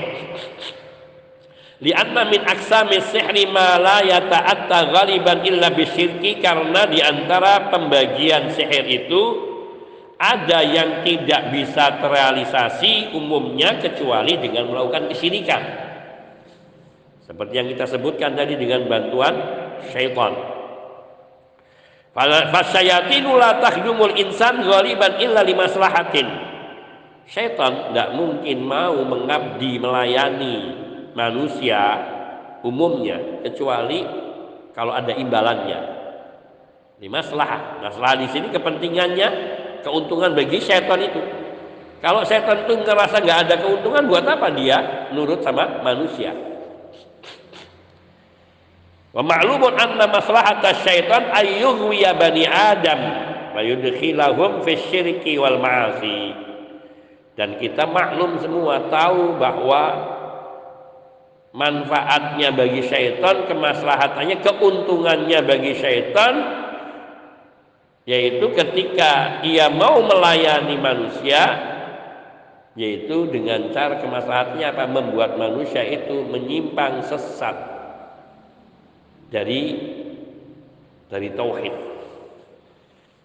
lianna 1.84 2.32
min 2.32 2.42
aksami 2.48 3.04
sihri 3.12 3.52
ma 3.52 3.76
la 3.76 4.00
yata'atta 4.08 4.96
ghaliban 4.96 5.44
illa 5.44 5.68
bisyirki 5.76 6.40
karena 6.40 6.88
di 6.88 7.04
antara 7.04 7.68
pembagian 7.68 8.56
sihir 8.56 8.88
itu 8.88 9.24
ada 10.18 10.66
yang 10.66 11.06
tidak 11.06 11.54
bisa 11.54 12.02
terrealisasi 12.02 13.14
umumnya 13.14 13.78
kecuali 13.78 14.34
dengan 14.42 14.74
melakukan 14.74 15.14
kesyirikan. 15.14 15.62
Seperti 17.22 17.54
yang 17.54 17.70
kita 17.70 17.86
sebutkan 17.86 18.34
tadi 18.34 18.58
dengan 18.58 18.90
bantuan 18.90 19.36
syaitan. 19.94 20.34
Fasayatinu 22.18 23.38
la 23.38 23.62
insan 24.18 24.66
ghaliban 24.66 25.22
illa 25.22 25.46
limaslahatin. 25.46 26.26
Syaitan 27.30 27.94
tidak 27.94 28.10
mungkin 28.18 28.58
mau 28.66 28.98
mengabdi 29.06 29.78
melayani 29.78 30.56
manusia 31.14 32.02
umumnya 32.66 33.46
kecuali 33.46 34.02
kalau 34.74 34.98
ada 34.98 35.14
imbalannya. 35.14 35.82
Ini 36.98 37.08
masalah. 37.14 37.78
Masalah 37.86 38.18
di 38.18 38.26
sini 38.34 38.50
kepentingannya 38.50 39.57
keuntungan 39.82 40.34
bagi 40.34 40.62
syaitan 40.62 41.00
itu. 41.02 41.22
Kalau 41.98 42.22
syaitan 42.22 42.66
itu 42.66 42.74
ngerasa 42.78 43.18
nggak 43.22 43.40
ada 43.50 43.56
keuntungan, 43.58 44.06
buat 44.06 44.26
apa 44.26 44.54
dia 44.54 45.10
nurut 45.14 45.42
sama 45.42 45.82
manusia? 45.82 46.32
Wa 49.18 49.26
anna 49.26 50.06
syaitan 50.86 51.34
ayyughwiya 51.34 52.14
bani 52.14 52.46
Adam 52.46 53.00
wa 53.58 53.62
yudkhilahum 53.66 54.62
fi 54.62 54.78
syirki 54.78 55.42
wal 55.42 55.58
ma'asi. 55.58 56.38
Dan 57.34 57.58
kita 57.58 57.90
maklum 57.90 58.38
semua 58.42 58.90
tahu 58.90 59.38
bahwa 59.38 60.14
manfaatnya 61.58 62.54
bagi 62.54 62.86
syaitan, 62.86 63.50
kemaslahatannya, 63.50 64.38
keuntungannya 64.46 65.40
bagi 65.46 65.74
syaitan 65.78 66.34
yaitu 68.08 68.48
ketika 68.56 69.44
ia 69.44 69.68
mau 69.68 70.00
melayani 70.00 70.80
manusia 70.80 71.44
yaitu 72.80 73.28
dengan 73.28 73.68
cara 73.76 74.00
kemaslahatnya 74.00 74.72
apa 74.72 74.88
membuat 74.88 75.36
manusia 75.36 75.84
itu 75.84 76.24
menyimpang 76.24 77.04
sesat 77.04 77.58
dari 79.28 79.76
dari 81.12 81.36
tauhid. 81.36 81.76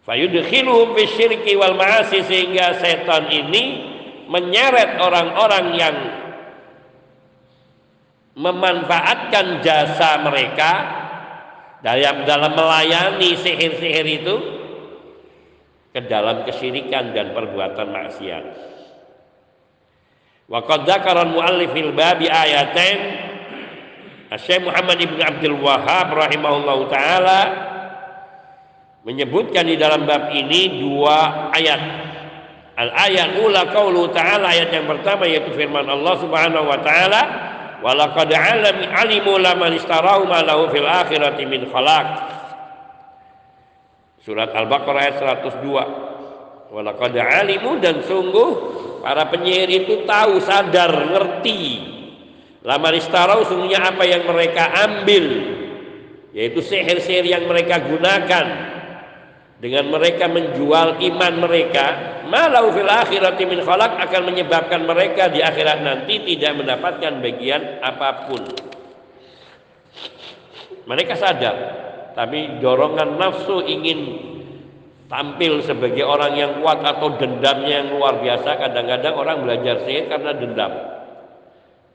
Fayudkhiluhum 0.02 0.98
fi 0.98 1.04
syirki 1.14 1.54
wal 1.54 1.78
ma'asi 1.78 2.26
sehingga 2.26 2.82
setan 2.82 3.30
ini 3.30 3.94
menyeret 4.26 4.98
orang-orang 4.98 5.66
yang 5.78 5.96
memanfaatkan 8.34 9.62
jasa 9.62 10.26
mereka 10.26 10.72
dalam 11.84 12.24
dalam 12.26 12.50
melayani 12.56 13.36
sihir-sihir 13.36 14.06
itu 14.08 14.61
ke 15.92 16.00
dalam 16.08 16.48
kesyirikan 16.48 17.12
dan 17.12 17.36
perbuatan 17.36 17.88
maksiat. 17.92 18.44
Wa 20.48 20.64
qad 20.64 20.88
dzakara 20.88 21.28
al-muallif 21.28 21.70
fil 21.76 21.92
babi 21.92 22.26
ayatain 22.28 22.98
Syekh 24.32 24.64
Muhammad 24.64 24.96
Ibn 24.96 25.18
Abdul 25.20 25.60
Wahab 25.60 26.16
rahimahullah 26.16 26.78
taala 26.88 27.40
menyebutkan 29.04 29.68
di 29.68 29.76
dalam 29.76 30.08
bab 30.08 30.32
ini 30.32 30.80
dua 30.80 31.52
ayat. 31.52 31.80
Al 32.72 32.88
ayat 32.88 33.36
ula 33.36 33.68
qaulu 33.68 34.08
ta'ala 34.16 34.48
ayat 34.48 34.72
yang 34.72 34.88
pertama 34.88 35.28
yaitu 35.28 35.52
firman 35.52 35.84
Allah 35.84 36.16
Subhanahu 36.16 36.72
wa 36.72 36.80
taala 36.80 37.20
walaqad 37.84 38.32
alimu 38.32 39.36
laman 39.36 39.76
istarahu 39.76 40.24
ma 40.24 40.40
lahu 40.40 40.72
fil 40.72 40.88
akhirati 40.88 41.44
min 41.44 41.68
khalaq. 41.68 42.31
Surat 44.22 44.54
Al-Baqarah 44.54 45.00
ayat 45.02 45.16
102. 45.18 46.70
Walaqad 46.72 47.14
alimu 47.18 47.82
dan 47.82 48.00
sungguh 48.06 48.50
para 49.02 49.28
penyihir 49.28 49.84
itu 49.84 50.06
tahu, 50.06 50.38
sadar, 50.40 50.94
ngerti. 51.10 51.90
Lamar 52.62 52.94
istarau 52.94 53.42
sungguhnya 53.42 53.82
apa 53.82 54.06
yang 54.06 54.22
mereka 54.22 54.70
ambil 54.86 55.26
yaitu 56.32 56.62
sihir-sihir 56.62 57.26
yang 57.26 57.44
mereka 57.50 57.82
gunakan. 57.82 58.46
Dengan 59.62 59.94
mereka 59.94 60.26
menjual 60.26 60.98
iman 60.98 61.34
mereka 61.38 61.86
malau 62.26 62.74
fil 62.74 62.88
akhirati 62.88 63.46
min 63.46 63.62
khalaq 63.62 63.94
akan 63.94 64.22
menyebabkan 64.26 64.82
mereka 64.82 65.30
di 65.30 65.38
akhirat 65.38 65.86
nanti 65.86 66.18
tidak 66.34 66.58
mendapatkan 66.58 67.22
bagian 67.22 67.78
apa 67.78 68.26
pun. 68.26 68.42
Mereka 70.82 71.14
sadar 71.14 71.56
tapi 72.12 72.60
dorongan 72.60 73.16
nafsu 73.16 73.64
ingin 73.64 74.00
tampil 75.08 75.60
sebagai 75.64 76.04
orang 76.04 76.32
yang 76.36 76.52
kuat 76.60 76.80
atau 76.80 77.16
dendamnya 77.20 77.84
yang 77.84 77.88
luar 77.96 78.20
biasa 78.20 78.56
kadang-kadang 78.56 79.14
orang 79.16 79.38
belajar 79.44 79.84
sihir 79.84 80.08
karena 80.08 80.32
dendam 80.32 80.72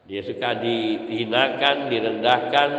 dia 0.08 0.24
suka 0.24 0.56
dihinakan, 0.64 1.92
direndahkan, 1.92 2.70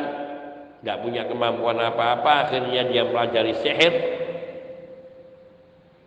nggak 0.80 0.98
punya 1.04 1.28
kemampuan 1.28 1.76
apa-apa, 1.76 2.48
akhirnya 2.48 2.88
dia 2.88 3.04
pelajari 3.04 3.52
sihir 3.60 3.94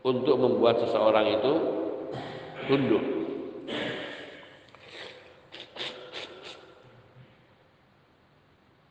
untuk 0.01 0.41
membuat 0.41 0.82
seseorang 0.82 1.38
itu 1.38 1.53
tunduk. 2.65 3.05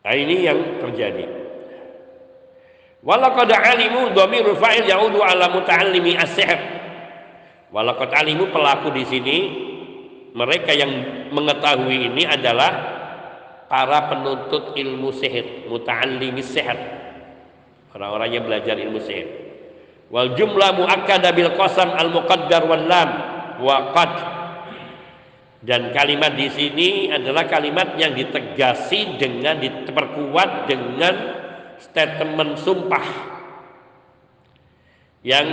Nah 0.06 0.14
ini 0.14 0.46
yang 0.46 0.58
terjadi. 0.86 1.39
Walaqad 3.00 3.48
alimu 3.48 4.12
dhamirul 4.12 4.60
fa'il 4.60 4.84
yaudu 4.84 5.24
ala 5.24 5.48
muta'allimi 5.48 6.20
as-sihr. 6.20 6.60
Walaqad 7.72 8.12
alimu 8.12 8.52
pelaku 8.52 8.92
di 8.92 9.04
sini 9.08 9.38
mereka 10.36 10.76
yang 10.76 10.90
mengetahui 11.32 12.12
ini 12.12 12.28
adalah 12.28 13.00
para 13.72 14.10
penuntut 14.12 14.76
ilmu 14.76 15.14
sihir, 15.16 15.70
muta'allimi 15.70 16.42
sihir. 16.44 16.78
Orang-orang 17.96 18.28
yang 18.36 18.44
belajar 18.44 18.76
ilmu 18.76 19.00
sihir. 19.00 19.28
Wal 20.10 20.34
jumlah 20.34 20.74
muakkada 20.76 21.30
bil 21.32 21.54
qasam 21.54 21.94
al 21.94 22.10
muqaddar 22.10 22.66
wal 22.66 22.84
lam 22.84 23.10
wa 23.62 23.94
qad. 23.96 24.12
Dan 25.60 25.92
kalimat 25.92 26.36
di 26.36 26.48
sini 26.52 26.88
adalah 27.12 27.48
kalimat 27.48 27.96
yang 27.96 28.12
ditegasi 28.12 29.20
dengan 29.20 29.60
diperkuat 29.60 30.66
dengan 30.66 31.39
statement 31.80 32.60
sumpah 32.60 33.06
yang 35.24 35.48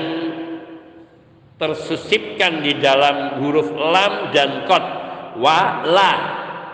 tersusipkan 1.57 2.61
di 2.61 2.78
dalam 2.78 3.41
huruf 3.41 3.73
lam 3.73 4.30
dan 4.32 4.67
kot 4.69 4.86
wa 5.41 5.82
la 5.84 6.11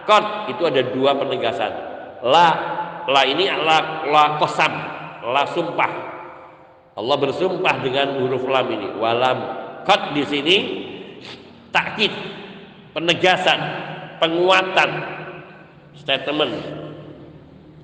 kot 0.03 0.51
itu 0.51 0.61
ada 0.67 0.81
dua 0.91 1.15
penegasan. 1.15 1.71
La 2.27 2.47
la 3.07 3.21
ini 3.23 3.47
la 3.47 4.03
la 4.09 4.23
kosam 4.37 4.73
la 5.23 5.43
sumpah. 5.47 5.91
Allah 6.93 7.17
bersumpah 7.17 7.75
dengan 7.81 8.21
huruf 8.21 8.45
lam 8.45 8.67
ini. 8.69 8.89
Walam 8.99 9.37
kot 9.87 10.13
di 10.13 10.23
sini 10.27 10.57
takkid 11.73 12.11
penegasan 12.93 13.59
penguatan 14.21 14.91
statement. 15.97 16.53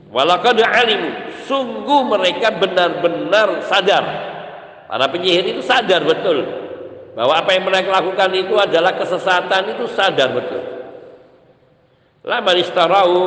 Walakad 0.10 0.58
alimu 0.58 1.29
sungguh 1.50 2.02
mereka 2.06 2.54
benar-benar 2.54 3.66
sadar 3.66 4.06
para 4.86 5.06
penyihir 5.10 5.58
itu 5.58 5.62
sadar 5.66 6.06
betul 6.06 6.46
bahwa 7.18 7.34
apa 7.34 7.50
yang 7.58 7.66
mereka 7.66 7.90
lakukan 7.90 8.30
itu 8.38 8.54
adalah 8.56 8.94
kesesatan 8.96 9.76
itu 9.76 9.90
sadar 9.92 10.30
betul. 10.32 10.62
Lama 12.24 12.52
istarau 12.54 13.18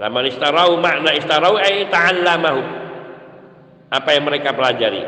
Lama 0.00 0.24
istarau 0.24 0.80
makna 0.80 1.12
istarau 1.12 1.60
ay 1.60 1.84
ta'allamahu. 1.92 2.62
Apa 3.90 4.08
yang 4.14 4.24
mereka 4.24 4.54
pelajari. 4.54 5.02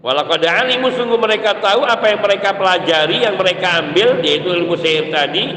Walaqad 0.00 0.42
alimu 0.42 0.90
sungguh 0.96 1.20
mereka 1.20 1.60
tahu 1.60 1.84
apa 1.84 2.08
yang 2.08 2.20
mereka 2.24 2.56
pelajari, 2.56 3.24
yang 3.24 3.36
mereka 3.36 3.84
ambil 3.84 4.24
yaitu 4.24 4.48
ilmu 4.52 4.74
sihir 4.80 5.12
tadi 5.12 5.52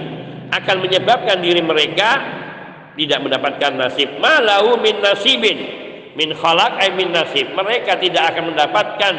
akan 0.51 0.75
menyebabkan 0.83 1.39
diri 1.39 1.63
mereka 1.63 2.42
tidak 2.93 3.19
mendapatkan 3.25 3.71
nasib 3.73 4.09
malau 4.21 4.77
min 4.77 5.01
nasibin 5.01 5.83
min 6.17 6.29
khalaq 6.33 6.77
ay 6.79 6.89
min 6.93 7.09
nasib. 7.13 7.51
Mereka 7.53 7.97
tidak 7.99 8.33
akan 8.33 8.53
mendapatkan 8.53 9.13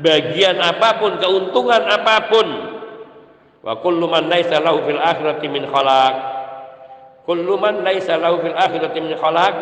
bagian 0.00 0.56
apa 0.60 1.00
pun, 1.00 1.16
keuntungan 1.18 1.82
apa 1.88 2.16
pun. 2.28 2.48
Wa 3.64 3.74
kullu 3.82 4.06
man 4.06 4.30
laisa 4.30 4.62
lahu 4.62 4.84
fil 4.86 5.00
akhirati 5.00 5.46
min 5.50 5.66
khalaq. 5.68 6.14
Kullu 7.28 7.60
man 7.60 7.84
laisa 7.84 8.16
lahu 8.16 8.40
fil 8.40 8.56
akhirati 8.56 8.98
min 9.04 9.14
khalaq 9.16 9.54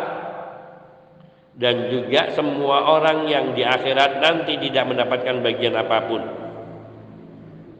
dan 1.57 1.89
juga 1.89 2.37
semua 2.37 2.85
orang 2.85 3.25
yang 3.33 3.57
di 3.57 3.65
akhirat 3.65 4.21
nanti 4.21 4.61
tidak 4.61 4.85
mendapatkan 4.93 5.41
bagian 5.41 5.75
apa 5.75 5.99
pun. 6.05 6.23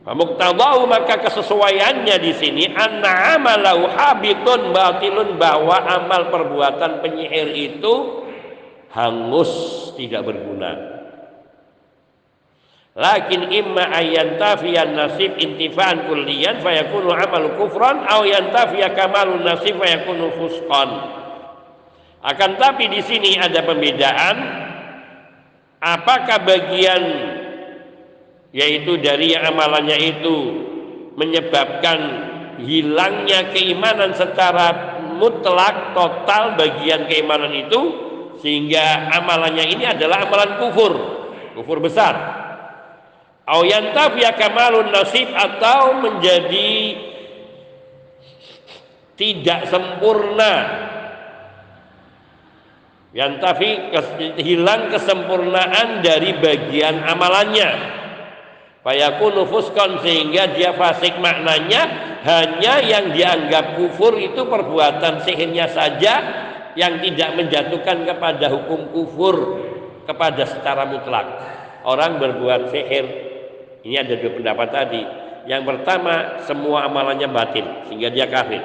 Muktadahu 0.07 0.87
maka 0.87 1.19
kesesuaiannya 1.19 2.17
di 2.23 2.33
sini 2.39 2.65
anna 2.71 3.35
amalahu 3.35 3.91
habitun 3.91 4.71
batilun 4.71 5.35
bahwa 5.35 5.83
amal 5.83 6.31
perbuatan 6.31 7.03
penyihir 7.03 7.51
itu 7.51 8.23
hangus 8.95 9.51
tidak 9.99 10.31
berguna. 10.31 10.95
Lakin 12.95 13.51
imma 13.51 13.93
ayyantafiyan 13.99 14.95
nasib 14.95 15.43
intifaan 15.43 16.07
kulliyan 16.07 16.63
fayakunu 16.63 17.11
amal 17.11 17.59
kufran 17.59 18.07
aw 18.07 18.23
yantafiya 18.23 18.95
kamalun 18.95 19.43
nasib 19.43 19.75
fayakunu 19.75 20.31
fusqan. 20.39 20.91
Akan 22.23 22.55
tapi 22.63 22.87
di 22.89 23.03
sini 23.03 23.43
ada 23.43 23.59
pembedaan 23.67 24.37
apakah 25.83 26.47
bagian 26.47 27.03
yaitu 28.57 28.97
dari 28.97 29.37
yang 29.37 29.53
amalannya 29.53 30.17
itu 30.17 30.37
menyebabkan 31.21 31.99
hilangnya 32.65 33.53
keimanan 33.53 34.17
secara 34.17 34.97
mutlak 35.21 35.93
total 35.93 36.57
bagian 36.57 37.05
keimanan 37.05 37.53
itu 37.53 37.81
sehingga 38.41 39.13
amalannya 39.13 39.65
ini 39.77 39.85
adalah 39.85 40.25
amalan 40.25 40.57
kufur 40.57 40.93
kufur 41.53 41.85
besar. 41.85 42.17
Au 43.45 43.61
yantafiya 43.63 44.35
kamalun 44.41 44.89
nasib 44.89 45.29
atau 45.37 46.01
menjadi 46.01 46.97
tidak 49.21 49.69
sempurna. 49.69 50.55
Yantafi 53.17 53.97
hilang 54.45 54.93
kesempurnaan 54.93 56.05
dari 56.05 56.37
bagian 56.37 57.01
amalannya 57.01 57.97
Fayakunu 58.87 59.51
fuskon 59.51 59.99
sehingga 59.99 60.55
dia 60.55 60.71
fasik 60.71 61.19
maknanya 61.19 61.91
hanya 62.23 62.79
yang 62.87 63.11
dianggap 63.11 63.75
kufur 63.75 64.15
itu 64.15 64.47
perbuatan 64.47 65.27
sihirnya 65.27 65.67
saja 65.75 66.15
yang 66.79 67.03
tidak 67.03 67.35
menjatuhkan 67.35 68.07
kepada 68.07 68.47
hukum 68.47 68.87
kufur 68.95 69.59
kepada 70.07 70.47
secara 70.47 70.87
mutlak. 70.87 71.27
Orang 71.83 72.23
berbuat 72.23 72.71
sihir 72.71 73.05
ini 73.83 73.99
ada 73.99 74.23
dua 74.23 74.39
pendapat 74.39 74.69
tadi. 74.71 75.03
Yang 75.51 75.63
pertama 75.67 76.47
semua 76.47 76.87
amalannya 76.87 77.27
batin 77.27 77.67
sehingga 77.91 78.15
dia 78.15 78.31
kafir. 78.31 78.63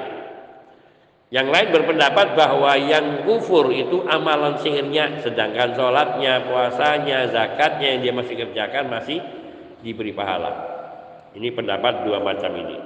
Yang 1.34 1.50
lain 1.50 1.68
berpendapat 1.74 2.38
bahwa 2.38 2.70
yang 2.78 3.26
kufur 3.26 3.74
itu 3.74 4.06
amalan 4.06 4.54
sihirnya 4.62 5.18
sedangkan 5.18 5.74
sholatnya, 5.74 6.46
puasanya, 6.46 7.26
zakatnya 7.26 7.98
yang 7.98 8.00
dia 8.06 8.12
masih 8.14 8.34
kerjakan 8.38 8.86
masih 8.86 9.41
diberi 9.82 10.14
pahala. 10.14 10.72
Ini 11.34 11.48
pendapat 11.52 12.06
dua 12.06 12.22
macam 12.22 12.54
ini. 12.54 12.78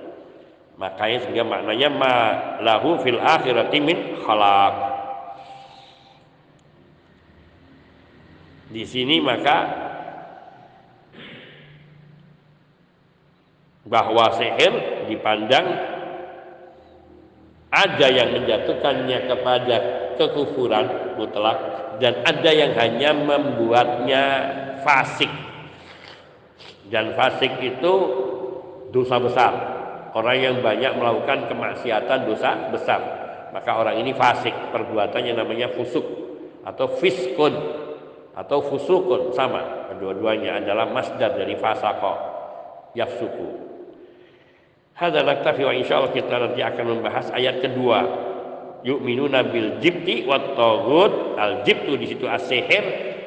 Makanya 0.76 1.18
sehingga 1.24 1.44
maknanya 1.44 1.88
ma 1.92 2.14
lahu 2.61 3.01
fil 3.01 3.20
akhirati 3.20 3.78
min 3.80 4.20
khalaq. 4.20 4.74
Di 8.66 8.82
sini 8.82 9.22
maka 9.22 9.86
bahwa 13.86 14.34
sihir 14.34 15.07
dipandang 15.07 15.66
ada 17.70 18.07
yang 18.11 18.34
menjatuhkannya 18.34 19.18
kepada 19.30 19.76
kekufuran 20.18 21.14
mutlak 21.14 21.59
dan 22.03 22.20
ada 22.26 22.51
yang 22.51 22.74
hanya 22.74 23.14
membuatnya 23.14 24.24
fasik 24.82 25.30
dan 26.91 27.14
fasik 27.18 27.59
itu 27.62 27.95
dosa 28.95 29.18
besar. 29.18 29.53
Orang 30.16 30.39
yang 30.41 30.57
banyak 30.64 30.97
melakukan 30.97 31.51
kemaksiatan 31.53 32.24
dosa 32.24 32.72
besar. 32.72 33.01
Maka 33.53 33.70
orang 33.76 34.01
ini 34.01 34.16
fasik, 34.16 34.53
perbuatannya 34.72 35.37
namanya 35.37 35.72
fusuk 35.72 36.05
atau 36.64 36.89
fiskun 36.97 37.53
atau 38.37 38.59
fusukun 38.64 39.32
sama. 39.37 39.93
Kedua-duanya 39.93 40.61
adalah 40.61 40.89
masdar 40.89 41.37
dari 41.37 41.57
fasako 41.57 42.16
yafsuku. 42.97 43.49
Hadza 44.97 45.20
naktafi 45.20 45.62
wa 45.64 45.72
insyaallah 45.76 46.12
kita 46.12 46.34
nanti 46.41 46.61
akan 46.64 46.84
membahas 46.97 47.28
ayat 47.37 47.61
kedua. 47.61 48.01
Yu'minuna 48.84 49.45
bil 49.45 49.76
jibti 49.84 50.24
wat 50.24 50.57
tagut. 50.57 51.37
Al 51.37 51.61
jibtu 51.64 52.01
di 52.01 52.09
situ 52.09 52.24
as-sihir, 52.24 52.84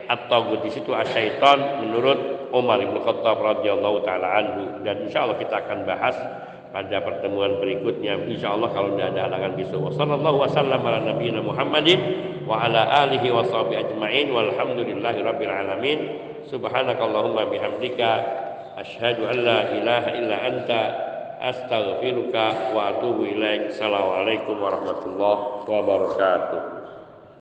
at-tagut 0.09 0.65
di 0.65 0.73
situ 0.73 0.89
as-syaitan 0.89 1.85
menurut 1.85 2.38
Umar 2.51 2.81
bin 2.81 2.97
Khattab 3.01 3.37
radhiyallahu 3.39 4.05
taala 4.05 4.27
anhu. 4.41 4.63
Dan 4.81 5.05
insya 5.05 5.25
Allah 5.25 5.37
kita 5.37 5.55
akan 5.65 5.85
bahas 5.85 6.15
pada 6.69 6.97
pertemuan 7.01 7.57
berikutnya. 7.57 8.17
Insya 8.25 8.53
Allah 8.57 8.69
kalau 8.73 8.93
tidak 8.95 9.17
ada 9.17 9.21
halangan 9.29 9.53
besok. 9.57 9.93
Sallallahu 9.97 10.37
wasallam 10.45 10.81
ala 10.81 10.99
nabiyina 11.01 11.41
Muhammadin 11.41 11.99
wa 12.45 12.65
ala 12.65 13.05
alihi 13.05 13.27
wa 13.29 13.45
sahbihi 13.45 13.79
ajma'in. 13.89 14.27
Walhamdulillahi 14.33 15.19
rabbil 15.25 15.53
alamin. 15.53 15.99
Subhanakallahumma 16.49 17.49
bihamdika. 17.49 18.11
Asyhadu 18.79 19.27
an 19.27 19.37
la 19.43 19.59
ilaha 19.75 20.09
illa 20.17 20.35
anta. 20.45 20.81
Astaghfiruka 21.39 22.75
wa 22.75 22.95
atubu 22.95 23.23
ilaik. 23.27 23.71
Assalamualaikum 23.71 24.59
warahmatullahi 24.59 25.65
wabarakatuh 25.65 26.78